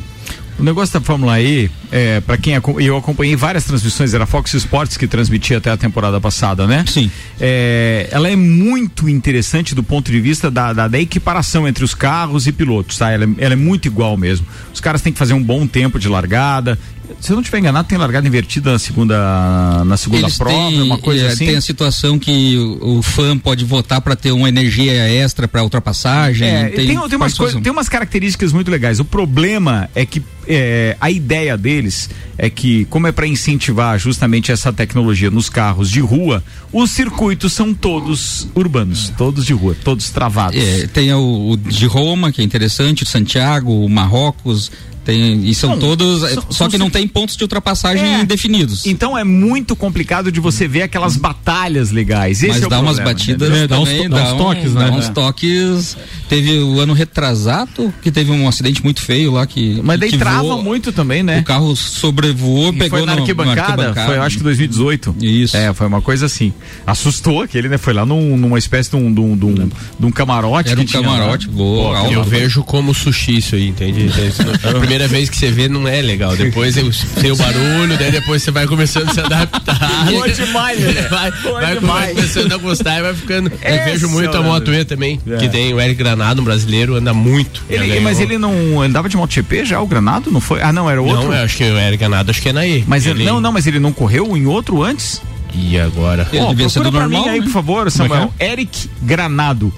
[0.59, 4.97] O negócio da Fórmula E, é, para quem eu acompanhei várias transmissões, era Fox Sports
[4.97, 6.85] que transmitia até a temporada passada, né?
[6.87, 7.11] Sim.
[7.41, 11.95] É, ela é muito interessante do ponto de vista da, da, da equiparação entre os
[11.95, 13.11] carros e pilotos, tá?
[13.11, 14.47] Ela, é- ela é muito igual mesmo.
[14.73, 16.79] Os caras têm que fazer um bom tempo de largada.
[17.21, 20.83] Se eu não estiver enganado, tem largada invertida na segunda, na segunda Eles prova, têm,
[20.83, 21.47] uma coisa eh, assim.
[21.47, 25.63] Tem a situação que o, o fã pode votar para ter uma energia extra para
[25.63, 26.47] ultrapassagem.
[26.47, 29.01] É, tem, tem, tem, umas coisas, tem umas características muito legais.
[29.01, 34.53] O problema é que é, a ideia deles é que, como é para incentivar justamente
[34.53, 40.11] essa tecnologia nos carros de rua, os circuitos são todos urbanos, todos de rua, todos
[40.11, 40.61] travados.
[40.61, 44.71] É, tem o, o de Roma, que é interessante, o Santiago, o Marrocos,
[45.09, 46.21] tem, e são São- todos.
[46.21, 48.25] são- só são que não tem pontos de ultrapassagem É.
[48.27, 48.85] definidos.
[48.85, 52.43] Então é muito complicado de você ver aquelas batalhas legais.
[52.43, 53.69] Esse Mas é o dá umas problema, batidas entendeu?
[53.69, 55.13] também, dá, um- dá uns É.
[55.13, 55.97] toques.
[56.29, 59.81] Teve o ano retrasado, que teve um acidente muito feio lá que.
[59.83, 61.39] Mas daí que trava voou- muito também, né?
[61.41, 65.17] O carro sobrevoou, E pegou foi na no- arquibancada, foi acho que 2018.
[65.23, 65.57] Isso.
[65.57, 66.53] É, foi uma coisa assim.
[66.87, 67.79] Assustou aquele, né?
[67.79, 69.55] Foi lá num- numa espécie de um, de um, de um,
[69.99, 70.69] de um camarote.
[70.69, 71.53] Era que um tinha camarote, lá.
[71.55, 72.11] voou Pô.
[72.11, 74.09] Eu vejo como sushi isso aí, entende?
[74.65, 76.37] A primeira vez que você vê não é legal.
[76.37, 79.79] Depois eu- tem o barulho, daí depois você vai começando a se adaptar.
[80.11, 81.03] Boa demais, né?
[81.09, 82.15] Vai, Boa vai demais.
[82.17, 83.53] começando a gostar e vai ficando.
[83.63, 84.73] Esse eu vejo é muito o a Moto.
[84.75, 85.37] E também, É.
[85.37, 87.63] que tem o Eric Granado, um brasileiro, anda muito.
[87.71, 90.31] Ele- mas ele não andava de MotoGP já, o Granado?
[90.33, 90.61] Não foi?
[90.63, 91.29] Ah, não, era outro?
[91.29, 92.83] Não, eu acho que o Eric Granado, acho que é na E.
[92.87, 95.23] Mas ele, Ele- não, não, mas ele não correu em outro antes?
[95.55, 96.27] E agora?
[96.33, 97.45] Ele Ó, devia ser procura do pra normal, mim aí, né?
[97.47, 98.33] por favor, é Samuel.
[98.41, 99.73] Eric Granado.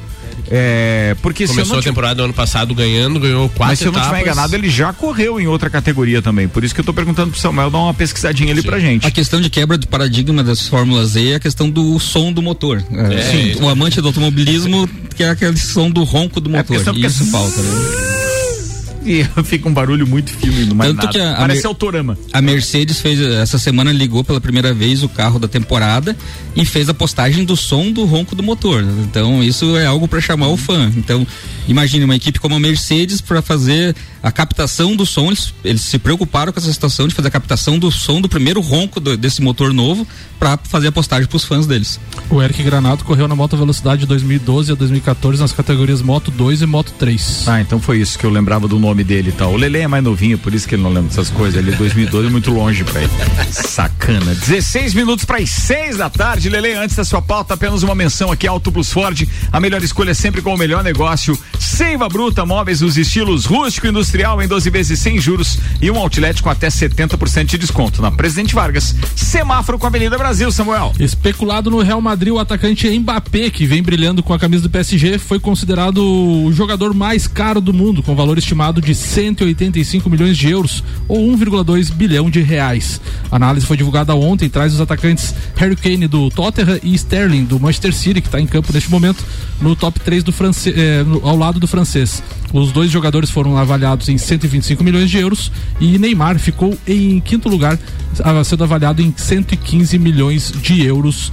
[0.53, 3.79] É, porque se eu Começou não a temporada do ano passado ganhando, ganhou quatro Mas
[3.79, 4.33] se eu não estiver etapas.
[4.35, 6.49] enganado, ele já correu em outra categoria também.
[6.49, 9.07] Por isso que eu tô perguntando pro Samuel dar uma pesquisadinha ali pra gente.
[9.07, 12.43] A questão de quebra de paradigma das Fórmulas E é a questão do som do
[12.43, 12.83] motor.
[12.93, 13.63] É, É, sim, isso.
[13.63, 16.65] o amante do automobilismo quer aquele som do ronco do motor.
[16.77, 18.20] questão porque- Isso falta, né?
[19.05, 20.33] E fica um barulho muito
[20.67, 21.09] não mais Tanto nada.
[21.13, 22.19] que a- a Parece Mer- autorama.
[22.33, 26.17] A Mercedes fez essa semana ligou pela primeira vez o carro da temporada
[26.55, 28.85] e fez a postagem do som do ronco do motor.
[29.05, 30.93] Então isso é algo para chamar o fã.
[30.97, 31.27] Então
[31.67, 35.27] imagine uma equipe como a Mercedes para fazer a captação do som.
[35.29, 38.61] Eles, eles se preocuparam com essa situação de fazer a captação do som do primeiro
[38.61, 40.07] ronco do- desse motor novo
[40.39, 41.99] para fazer a postagem para os fãs deles.
[42.29, 46.63] O Eric Granado correu na moto velocidade de 2012 a 2014 nas categorias Moto 2
[46.63, 47.45] e Moto 3.
[47.47, 49.53] Ah, então foi isso que eu lembrava do nome dele e tal.
[49.53, 51.57] O Lele é mais novinho, por isso que ele não lembra dessas coisas.
[51.59, 53.11] Ele 2012 é muito longe pra ele.
[53.53, 54.35] Sacana.
[54.35, 56.49] 16 minutos para as 6 da tarde.
[56.49, 59.27] Lele, antes da sua pauta, apenas uma menção aqui: Auto Plus Ford.
[59.53, 61.39] A melhor escolha sempre com o melhor negócio.
[61.59, 65.97] Seiva Bruta, móveis nos estilos rústico, industrial Industrial em 12 vezes sem juros e um
[65.97, 68.03] outlet com até 70% de desconto.
[68.03, 70.93] Na Presidente Vargas, semáforo com a Avenida Brasil, Samuel.
[70.99, 75.17] Especulado no Real Madrid, o atacante Mbappé, que vem brilhando com a camisa do PSG,
[75.17, 80.51] foi considerado o jogador mais caro do mundo, com valor estimado de 185 milhões de
[80.51, 83.01] euros, ou 1,2 bilhão de reais.
[83.31, 87.61] A análise foi divulgada ontem, traz os atacantes Harry Kane do Tottenham e Sterling do
[87.61, 89.25] Manchester City, que está em campo neste momento,
[89.61, 92.21] no top 3 do francês, eh, ao lado do francês.
[92.53, 97.49] Os dois jogadores foram avaliados em 125 milhões de euros e Neymar ficou em quinto
[97.49, 97.79] lugar,
[98.25, 101.33] ah, sendo avaliado em 115 milhões de euros.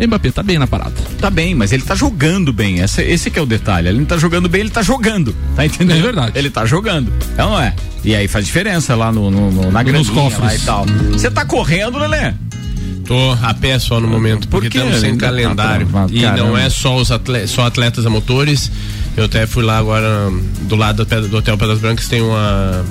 [0.00, 0.94] Mbappé tá bem na parada.
[1.20, 2.78] Tá bem, mas ele tá jogando bem.
[2.78, 3.88] Esse, esse que é o detalhe.
[3.88, 5.34] Ele não tá jogando bem, ele tá jogando.
[5.56, 5.98] Tá entendendo?
[5.98, 6.38] É verdade.
[6.38, 7.12] Ele tá jogando.
[7.36, 7.74] É ou não é?
[8.04, 10.38] E aí faz diferença lá no, no- no- na cofres.
[10.38, 10.86] lá e tal.
[11.10, 12.32] Você tá correndo, Lelê?
[13.08, 14.76] Tô a pé só no momento, porque quê?
[14.78, 15.86] estamos sem tá calendário.
[15.86, 18.70] travado, e não é só os atletas, só atletas a motores.
[19.18, 20.30] Eu até fui lá agora
[20.62, 22.84] do lado do, Hotel Pedras Brancas tem uma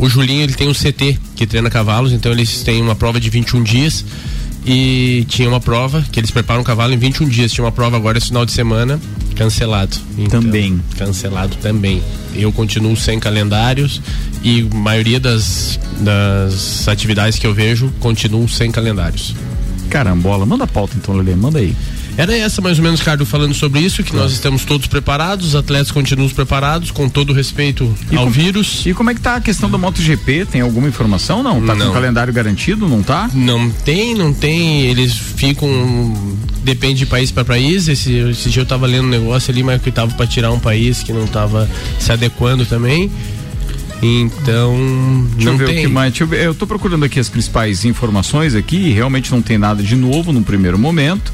[0.00, 3.28] o Julinho ele tem um CT que treina cavalos, então eles têm uma prova de
[3.28, 4.02] 21 dias
[4.64, 7.52] e tinha uma prova que eles preparam o cavalo em 21 dias.
[7.52, 8.98] Tinha uma prova agora esse final de semana
[9.36, 9.94] cancelado.
[10.16, 10.80] Então, também.
[10.96, 12.02] Cancelado também.
[12.34, 14.00] Eu continuo sem calendários
[14.42, 19.34] e a maioria das, das atividades que eu vejo continuam sem calendários.
[19.90, 21.76] Carambola, manda a pauta então, Lelê, manda aí.
[22.16, 25.54] Era essa mais ou menos, Ricardo, falando sobre isso, que nós estamos todos preparados, os
[25.54, 28.82] atletas continuam preparados, com todo o respeito E ao como- vírus.
[28.84, 30.44] E como é que tá a questão do MotoGP?
[30.44, 31.42] Tem alguma informação?
[31.42, 31.60] Não?
[31.64, 31.90] Tá com Não.
[31.90, 32.86] o calendário garantido?
[32.86, 33.30] Não tá?
[33.32, 34.82] Não tem, não tem.
[34.82, 36.36] Eles ficam.
[36.62, 37.88] Depende de país para país.
[37.88, 40.60] Esse, esse dia eu tava lendo um negócio ali, mas que tava para tirar um
[40.60, 43.10] país que não tava se adequando também.
[44.02, 45.26] Então.
[45.36, 45.78] Deixa não eu ver tem.
[45.78, 46.20] o que mais.
[46.20, 50.30] Eu, eu tô procurando aqui as principais informações aqui realmente não tem nada de novo
[50.32, 51.32] no primeiro momento.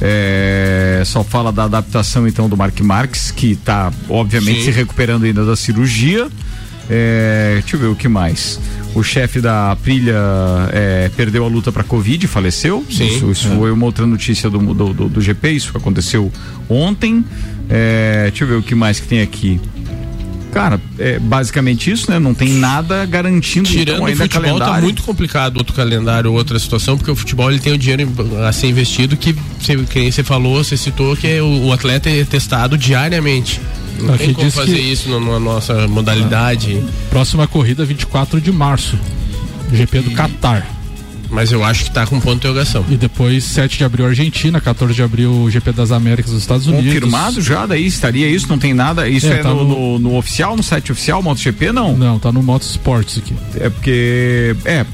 [0.00, 4.64] É, só fala da adaptação então do Mark Marques, que tá obviamente Sim.
[4.66, 6.28] se recuperando ainda da cirurgia.
[6.88, 8.60] É, deixa eu ver o que mais.
[8.94, 10.14] O chefe da Aprilia
[10.72, 12.84] é, perdeu a luta para Covid, faleceu.
[12.90, 13.06] Sim.
[13.06, 13.56] Isso, isso É.
[13.56, 16.30] foi uma outra notícia do, do, do, do GP, isso aconteceu
[16.68, 17.24] ontem.
[17.68, 19.60] É, deixa eu ver o que mais que tem aqui.
[20.56, 22.18] Cara, é basicamente isso, né?
[22.18, 24.74] Não tem nada garantindo Tirando então, o ainda futebol, calendário.
[24.74, 28.10] tá muito complicado outro calendário, outra situação, porque o futebol ele tem o dinheiro
[28.46, 31.72] a ser investido que, você- que nem você falou, você citou que é o, o
[31.72, 33.60] atleta é testado diariamente.
[34.00, 36.82] Não Aqui tem como fazer que- isso na, na nossa modalidade.
[37.10, 38.98] Próxima corrida 24 de março.
[39.72, 40.66] GP do Catar.
[41.30, 42.84] Mas eu acho que tá com ponto de interrogação.
[42.88, 46.66] E depois 7 de abril Argentina, 14 de abril o GP das Américas dos Estados
[46.66, 46.86] Unidos.
[46.94, 49.08] Confirmado já, daí estaria isso, não tem nada.
[49.08, 51.96] Isso É, é, tá no, no- no- oficial, no site oficial, MotoGP, não?
[51.96, 53.34] Não, tá no Motorsports aqui.
[53.58, 54.84] É porque, é,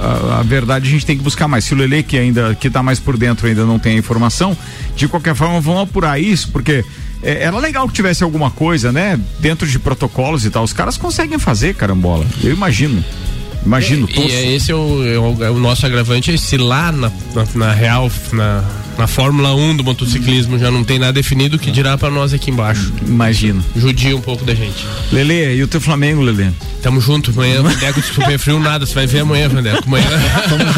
[0.00, 1.64] a, a verdade a gente tem que buscar mais.
[1.64, 4.56] Se o Lele, que ainda, que tá mais por dentro, ainda não tem a informação,
[4.94, 6.84] de qualquer forma, vamos apurar isso, porque
[7.22, 10.62] é, era legal que tivesse alguma coisa, né, dentro de protocolos e tal.
[10.64, 12.26] Os caras conseguem fazer, carambola.
[12.42, 13.02] Eu imagino.
[13.64, 16.90] Imagino, E é, esse é o, é o- é o nosso agravante, é se lá
[16.90, 18.64] na, na, na real, na,
[18.98, 22.32] na Fórmula 1 do motociclismo já não tem nada definido, o que dirá pra nós
[22.32, 22.92] aqui embaixo.
[23.06, 23.64] Imagino.
[23.76, 24.86] Judia um pouco da gente.
[25.10, 26.52] Lele, e o teu Flamengo, Lele?
[26.82, 29.84] Tamo junto, amanhã, Vandeco de pé frio, nada, você vai ver amanhã, Vandeco.
[29.86, 30.04] Amanhã.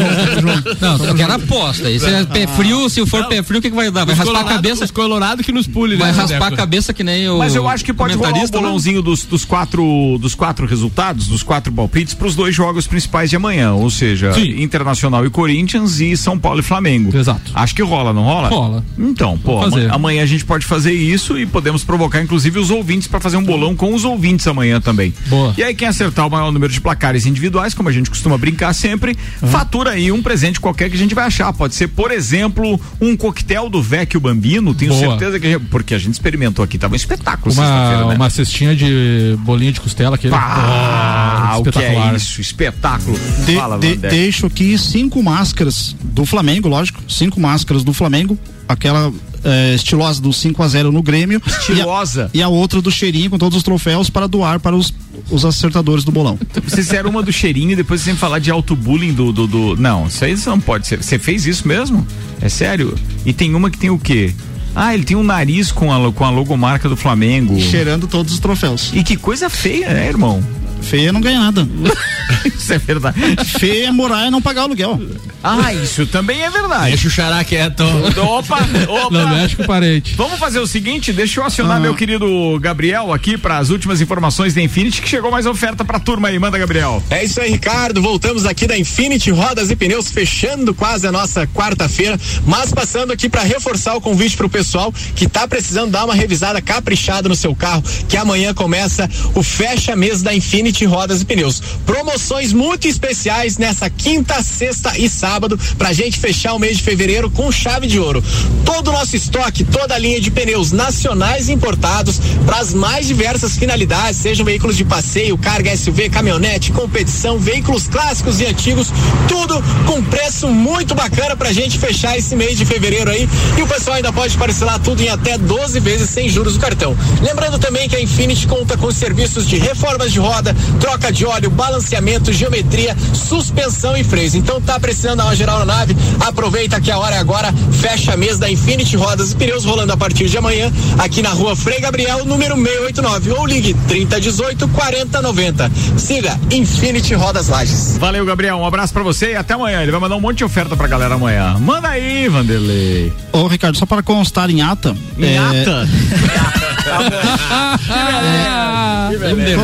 [0.79, 1.89] Não, eu quero aposta.
[1.89, 4.05] Isso é pé frio, se for pé frio, o que, que vai dar?
[4.05, 4.85] Vai Os raspar a cabeça?
[4.85, 7.39] Os colorado que nos pule, Vai né, raspar a cabeça que nem o.
[7.39, 11.41] Mas eu acho que pode rolar o bolãozinho dos, dos, quatro, dos quatro resultados, dos
[11.41, 13.73] quatro palpites, para os dois jogos principais de amanhã.
[13.73, 14.61] Ou seja, Sim.
[14.61, 17.17] Internacional e Corinthians e São Paulo e Flamengo.
[17.17, 17.51] Exato.
[17.55, 18.49] Acho que rola, não rola?
[18.49, 18.85] Rola.
[18.97, 19.85] Então, pô, Vamos fazer.
[19.87, 23.37] ama- amanhã a gente pode fazer isso e podemos provocar, inclusive, os ouvintes para fazer
[23.37, 25.13] um bolão com os ouvintes amanhã também.
[25.27, 25.53] Boa.
[25.57, 28.73] E aí, quem acertar o maior número de placares individuais, como a gente costuma brincar
[28.73, 29.47] sempre, Uhum.
[29.49, 31.51] fatura aí um presente qualquer que a gente vai achar.
[31.53, 34.73] Pode ser, por exemplo, um coquetel do Vecchio Bambino.
[34.73, 35.09] Tenho Boa.
[35.09, 35.57] certeza que.
[35.59, 38.15] Porque a gente experimentou aqui, tava um espetáculo sexta-feira, Uma, né?
[38.15, 40.33] uma cestinha de bolinha de costela aquele.
[40.35, 42.41] Ah, o que é isso?
[42.41, 43.17] Espetáculo.
[43.45, 47.01] De- Fala, de- deixo aqui cinco máscaras do Flamengo, lógico.
[47.07, 48.37] Cinco máscaras do Flamengo.
[48.67, 49.11] Aquela
[49.43, 51.41] eh, estilosa do 5 a 0 no Grêmio.
[51.45, 52.29] Estilosa.
[52.33, 54.93] E a, e a outra do cheirinho com todos os troféus para doar para os,
[55.29, 56.37] os acertadores do bolão.
[56.53, 60.07] Vocês fizeram uma do cheirinho e depois vocês falar de auto-bullying do, do, do- Não,
[60.07, 61.01] isso aí não pode ser.
[61.03, 62.05] Você fez isso mesmo?
[62.41, 62.95] É sério?
[63.25, 64.33] E tem uma que tem o quê?
[64.75, 67.57] Ah, ele tem um nariz com a, com a logomarca do Flamengo.
[67.61, 68.91] Cheirando todos os troféus.
[68.93, 70.43] E que coisa feia, né, irmão?
[70.81, 71.67] Feia não ganha nada.
[72.45, 73.17] Isso é verdade.
[73.59, 74.99] Feia é morar e não pagar aluguel.
[75.47, 76.87] Ah, isso também é verdade.
[76.89, 77.83] Deixa o xará quieto.
[77.83, 78.57] Opa,
[78.87, 79.11] opa.
[79.11, 80.15] Não mexe com o parente.
[80.15, 81.79] Vamos fazer o seguinte, deixa eu acionar Ah.
[81.79, 82.25] meu querido
[82.59, 86.39] Gabriel aqui para as últimas informações da Infinity, que chegou mais oferta pra turma aí.
[86.39, 87.01] Manda, Gabriel.
[87.11, 88.01] É isso aí, Ricardo.
[88.01, 93.29] Voltamos aqui da Infinity Rodas e Pneus, fechando quase a nossa quarta-feira, mas passando aqui
[93.29, 97.35] para reforçar o convite para o pessoal que tá precisando dar uma revisada caprichada no
[97.35, 101.61] seu carro, que amanhã começa o fecha mês da Infinity Rodas e Pneus.
[101.85, 107.29] Promoções muito especiais nessa quinta, sexta e sábado pra gente fechar o mês de fevereiro
[107.29, 108.23] com chave de ouro.
[108.65, 113.57] Todo o nosso estoque, toda a linha de pneus nacionais importados para as mais diversas
[113.57, 118.91] finalidades, sejam veículos de passeio, carga SUV, caminhonete, competição, veículos clássicos e antigos,
[119.27, 123.29] tudo com preço muito bacana pra gente fechar esse mês de fevereiro aí.
[123.57, 126.97] E o pessoal ainda pode parcelar tudo em até 12 vezes sem juros do cartão.
[127.21, 131.49] Lembrando também que a Infinity conta com serviços de reformas de roda, troca de óleo,
[131.49, 134.35] balanceamento, geometria, suspensão e freios.
[134.35, 135.95] Então tá precisando dar uma geral na nave?
[136.19, 139.97] Aproveita que a hora é agora, fecha mês da Infinity Rodas e Pneus rolando a
[139.97, 145.71] partir de amanhã aqui na rua Frei Gabriel, número 689 ou ligue 3018 4090.
[145.97, 147.97] Siga Infinity Rodas Lages.
[147.97, 148.57] Valeu, Gabriel.
[148.57, 149.81] Um abraço pra você e até amanhã.
[149.81, 151.57] Ele vai mandar um monte de oferta pra galera amanhã.
[151.59, 153.13] Manda aí, Vanderlei.
[153.31, 154.95] Ô, Ricardo, só para constar em ata.
[155.17, 155.87] Em é, ata?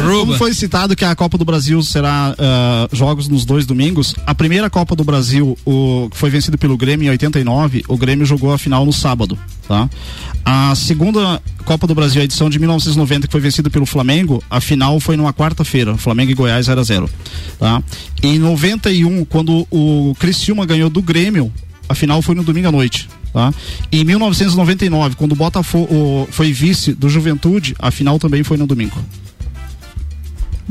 [0.01, 4.15] Como, como foi citado que a Copa do Brasil será ah, jogos nos dois domingos,
[4.25, 8.51] a primeira Copa do Brasil, o, foi vencido pelo Grêmio em 89, o Grêmio jogou
[8.51, 9.89] a final no sábado, tá?
[10.43, 14.59] A segunda Copa do Brasil, a edição de 1990, que foi vencida pelo Flamengo, a
[14.59, 17.09] final foi numa quarta-feira, Flamengo e Goiás 0 a 0
[17.59, 17.83] tá?
[18.23, 21.51] Em 91, quando o Criciúma ganhou do Grêmio,
[21.87, 23.07] a final foi no domingo à noite.
[23.33, 23.53] Tá?
[23.91, 28.97] Em 1999, quando o Botafogo foi vice do Juventude, a final também foi no domingo.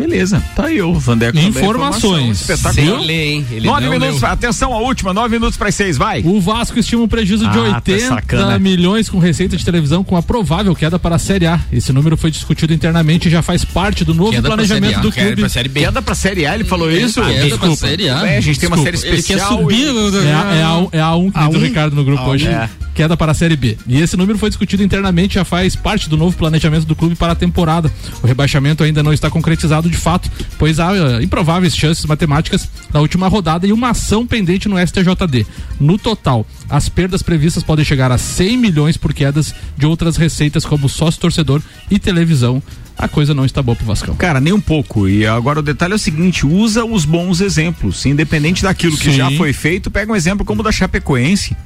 [0.01, 1.32] Beleza, tá aí o Vandeco.
[1.32, 2.40] também, Informações.
[2.40, 2.96] informação Espetacular.
[2.98, 3.46] Sem ler, hein?
[3.51, 4.30] Ele Nove não minutos, leu.
[4.30, 6.22] atenção, a última, nove minutos para seis, vai.
[6.24, 8.59] O Vasco estima um prejuízo de Ah, tá 80 sacana.
[8.59, 11.61] milhões com receita de televisão com a provável queda para a Série A.
[11.72, 14.98] Esse número foi discutido internamente e já faz parte do novo Queda pra planejamento Série
[14.98, 15.40] A, do queda clube.
[15.42, 15.80] pra Série B.
[15.80, 17.20] Queda pra Série A, ele falou isso?
[17.22, 17.76] Queda pra Desculpa.
[17.76, 18.26] Série A.
[18.26, 19.14] É, a gente tem uma série Desculpa.
[19.16, 19.59] Ele quer especial.
[19.59, 21.59] subir e- no- É a, é a, é a um que A um?
[21.59, 22.30] Ricardo no grupo A um.
[22.30, 22.46] hoje.
[22.48, 22.68] É.
[22.94, 23.76] Queda para a Série B.
[23.86, 27.32] E esse número foi discutido internamente já faz parte do novo planejamento do clube para
[27.32, 27.90] a temporada.
[28.22, 33.01] O rebaixamento ainda não está concretizado de fato, pois há eh, improváveis chances matemáticas na
[33.01, 35.47] última rodada e uma ação pendente no STJD.
[35.78, 40.64] No total, as perdas previstas podem chegar a 100 milhões por quedas de outras receitas
[40.64, 42.62] como sócio torcedor e televisão.
[42.97, 44.14] A coisa não está boa pro Vascão.
[44.14, 45.09] Cara, nem um pouco.
[45.09, 48.05] E agora o detalhe é o seguinte: usa os bons exemplos.
[48.05, 49.16] Independente daquilo que Sim.
[49.16, 51.57] já foi feito, pega um exemplo como o da Chapecoense.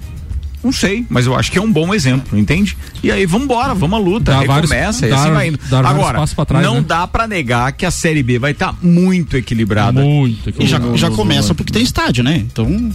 [0.65, 2.75] Não sei, mas eu acho que é um bom exemplo, entende?
[3.03, 5.59] E aí vamos embora, vamos à luta, Dá vários- recomeça e dar- assim vai indo.
[5.69, 6.85] dar vários Agora, trás, não né?
[6.89, 10.01] dá pra negar que a Série B vai estar muito equilibrada.
[10.01, 12.37] Muito E já, já começa porque tem estádio, né?
[12.39, 12.91] Então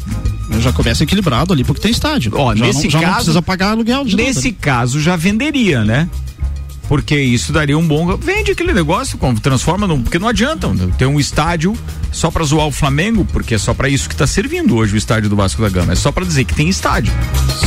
[0.59, 2.31] já começa equilibrado ali porque tem estádio.
[2.35, 4.57] Ó, já nesse não, já caso, não precisa pagar aluguel de Nesse nada.
[4.59, 6.09] caso já venderia, né?
[6.89, 8.17] Porque isso daria um bom.
[8.17, 10.01] Vende aquele negócio, como- transforma num.
[10.01, 10.67] Porque não adianta
[10.97, 11.73] ter um estádio
[12.11, 14.97] só pra zoar o Flamengo, porque é só pra isso que tá servindo hoje o
[14.97, 15.93] estádio do Vasco da Gama.
[15.93, 17.13] É só pra dizer que tem estádio.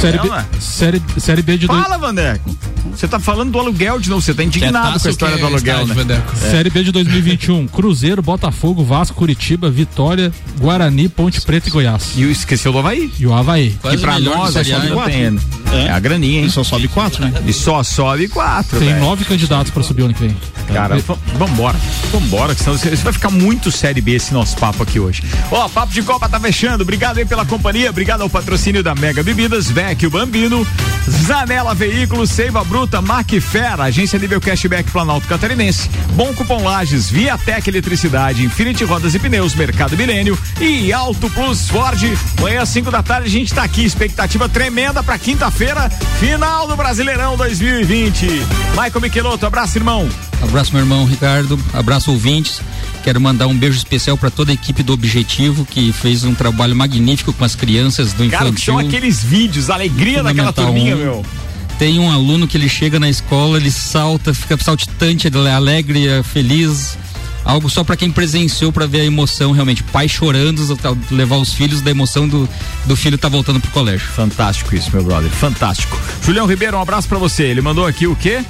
[0.01, 0.45] Série, É, B, não é?
[0.61, 2.51] série, série B de dois- Fala, Vandeco.
[2.91, 5.87] Você tá falando do aluguel de novo, você tá indignado com a história do aluguel,
[5.87, 5.95] né?
[6.43, 6.51] É.
[6.51, 12.13] Série B de 2021, Cruzeiro, Botafogo, Vasco, Curitiba, Vitória, Guarani, Ponte Preta e Goiás.
[12.17, 13.11] E o esqueceu do Havaí.
[13.21, 13.77] E o Havaí.
[13.89, 15.39] que pra nós é, só tem,
[15.73, 16.49] é a graninha, hein?
[16.51, 17.33] só sobe quatro, né?
[17.47, 19.01] E só sobe quatro, Tem velho.
[19.01, 20.37] nove candidatos pra subir ano que vem.
[20.73, 20.97] Cara,
[21.37, 21.77] vambora.
[22.11, 25.23] Vambora, que senão isso vai ficar muito Série B esse nosso papo aqui hoje.
[25.51, 26.83] Ó, Papo de Copa tá fechando.
[26.83, 27.91] Obrigado aí pela companhia.
[27.91, 30.67] Obrigado ao patrocínio da Mega Bebidas, Vecchio Bambino,
[31.09, 38.45] Zanela Veículos, Seiva Bruta, Macfera, Agência Nível Cashback Planalto Catarinense, Bom Cupom Lages, Viatec Eletricidade,
[38.45, 42.01] Infinity Rodas e Pneus, Mercado Milênio e Auto Plus Ford.
[42.39, 43.85] Amanhã às 5 da tarde a gente tá aqui.
[43.85, 48.27] Expectativa tremenda pra quinta-feira, final do Brasileirão 2020.
[48.71, 50.09] Michael Michelotto, abraço, irmão.
[50.41, 51.59] Abraço, meu irmão Ricardo.
[51.75, 52.61] Abraço, ouvintes.
[53.03, 56.77] Quero mandar um beijo especial para toda a equipe do Objetivo, que fez um trabalho
[56.77, 58.75] magnífico com as crianças do Cara, infantil.
[58.75, 60.99] são aqueles vídeos, a alegria daquela turminha, um.
[60.99, 61.27] meu.
[61.81, 66.07] Tem um aluno que ele chega na escola, ele salta, fica saltitante, ele é alegre,
[66.07, 66.97] é feliz.
[67.45, 69.83] Algo só para quem presenciou para ver a emoção realmente.
[69.83, 70.63] Pai chorando,
[71.11, 72.49] levar os filhos da emoção do,
[72.87, 74.07] do filho tá voltando pro colégio.
[74.07, 75.29] Fantástico isso, meu brother.
[75.31, 75.99] Fantástico.
[76.25, 77.43] Julião Ribeiro, um abraço pra você.
[77.43, 78.45] Ele mandou aqui o quê?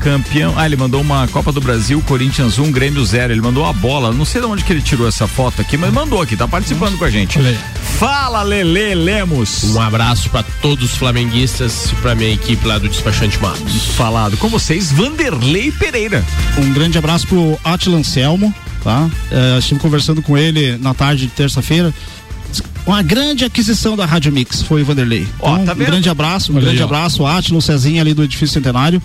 [0.00, 0.54] Campeão.
[0.56, 3.32] Ah, ele mandou uma Copa do Brasil, Corinthians 1, Grêmio 0.
[3.32, 4.12] Ele mandou a bola.
[4.12, 6.98] Não sei de onde que ele tirou essa foto aqui, mas mandou aqui, tá participando
[6.98, 7.38] com a gente.
[7.98, 9.64] Fala, Lele Lemos.
[9.64, 13.86] Um abraço pra todos os flamenguistas e pra minha equipe lá do Despachante Matos.
[13.96, 16.24] Falado com vocês, Vanderlei Pereira.
[16.56, 18.88] Um grande abraço pro Atila Anselmo, tá?
[18.88, 19.10] tá?
[19.30, 21.92] É, estive conversando com ele na tarde de terça-feira.
[22.88, 25.28] Uma grande aquisição da Rádio Mix foi o Vanderlei.
[25.40, 28.24] Ó, Então, tá um grande abraço, um Olha grande aí, abraço, Átilo, Cezinha ali do
[28.24, 29.02] Edifício Centenário.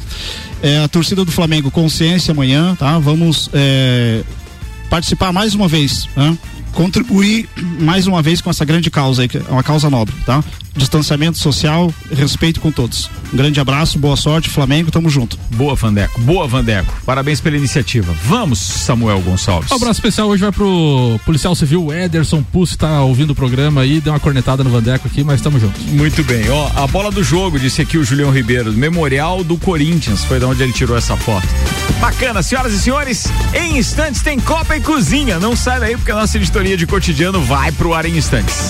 [0.62, 2.98] É, a torcida do Flamengo, consciência amanhã, tá?
[2.98, 4.24] Vamos é,
[4.90, 6.38] participar mais uma vez, né?
[6.74, 7.48] Contribuir
[7.80, 10.44] mais uma vez com essa grande causa aí, que é uma causa nobre, tá?
[10.76, 13.10] Distanciamento social, respeito com todos.
[13.32, 15.38] Um grande abraço, boa sorte, Flamengo, tamo junto.
[15.52, 16.20] Boa, Vandeco.
[16.22, 16.92] Boa, Vandeco.
[17.06, 18.12] Parabéns pela iniciativa.
[18.24, 19.72] Vamos, Samuel Gonçalves.
[19.72, 24.02] Um abraço especial hoje vai pro policial civil Ederson Puss, tá ouvindo o programa aí,
[24.02, 25.80] deu uma cornetada no Vandeco aqui, mas tamo junto.
[25.82, 30.24] Muito bem, ó, a bola do jogo, disse aqui o Julião Ribeiro, Memorial do Corinthians,
[30.24, 31.48] foi da onde ele tirou essa foto.
[32.00, 36.16] Bacana, senhoras e senhores, em instantes tem Copa e Cozinha, não sai daí porque a
[36.16, 38.70] nossa editoria de cotidiano vai pro ar em instantes.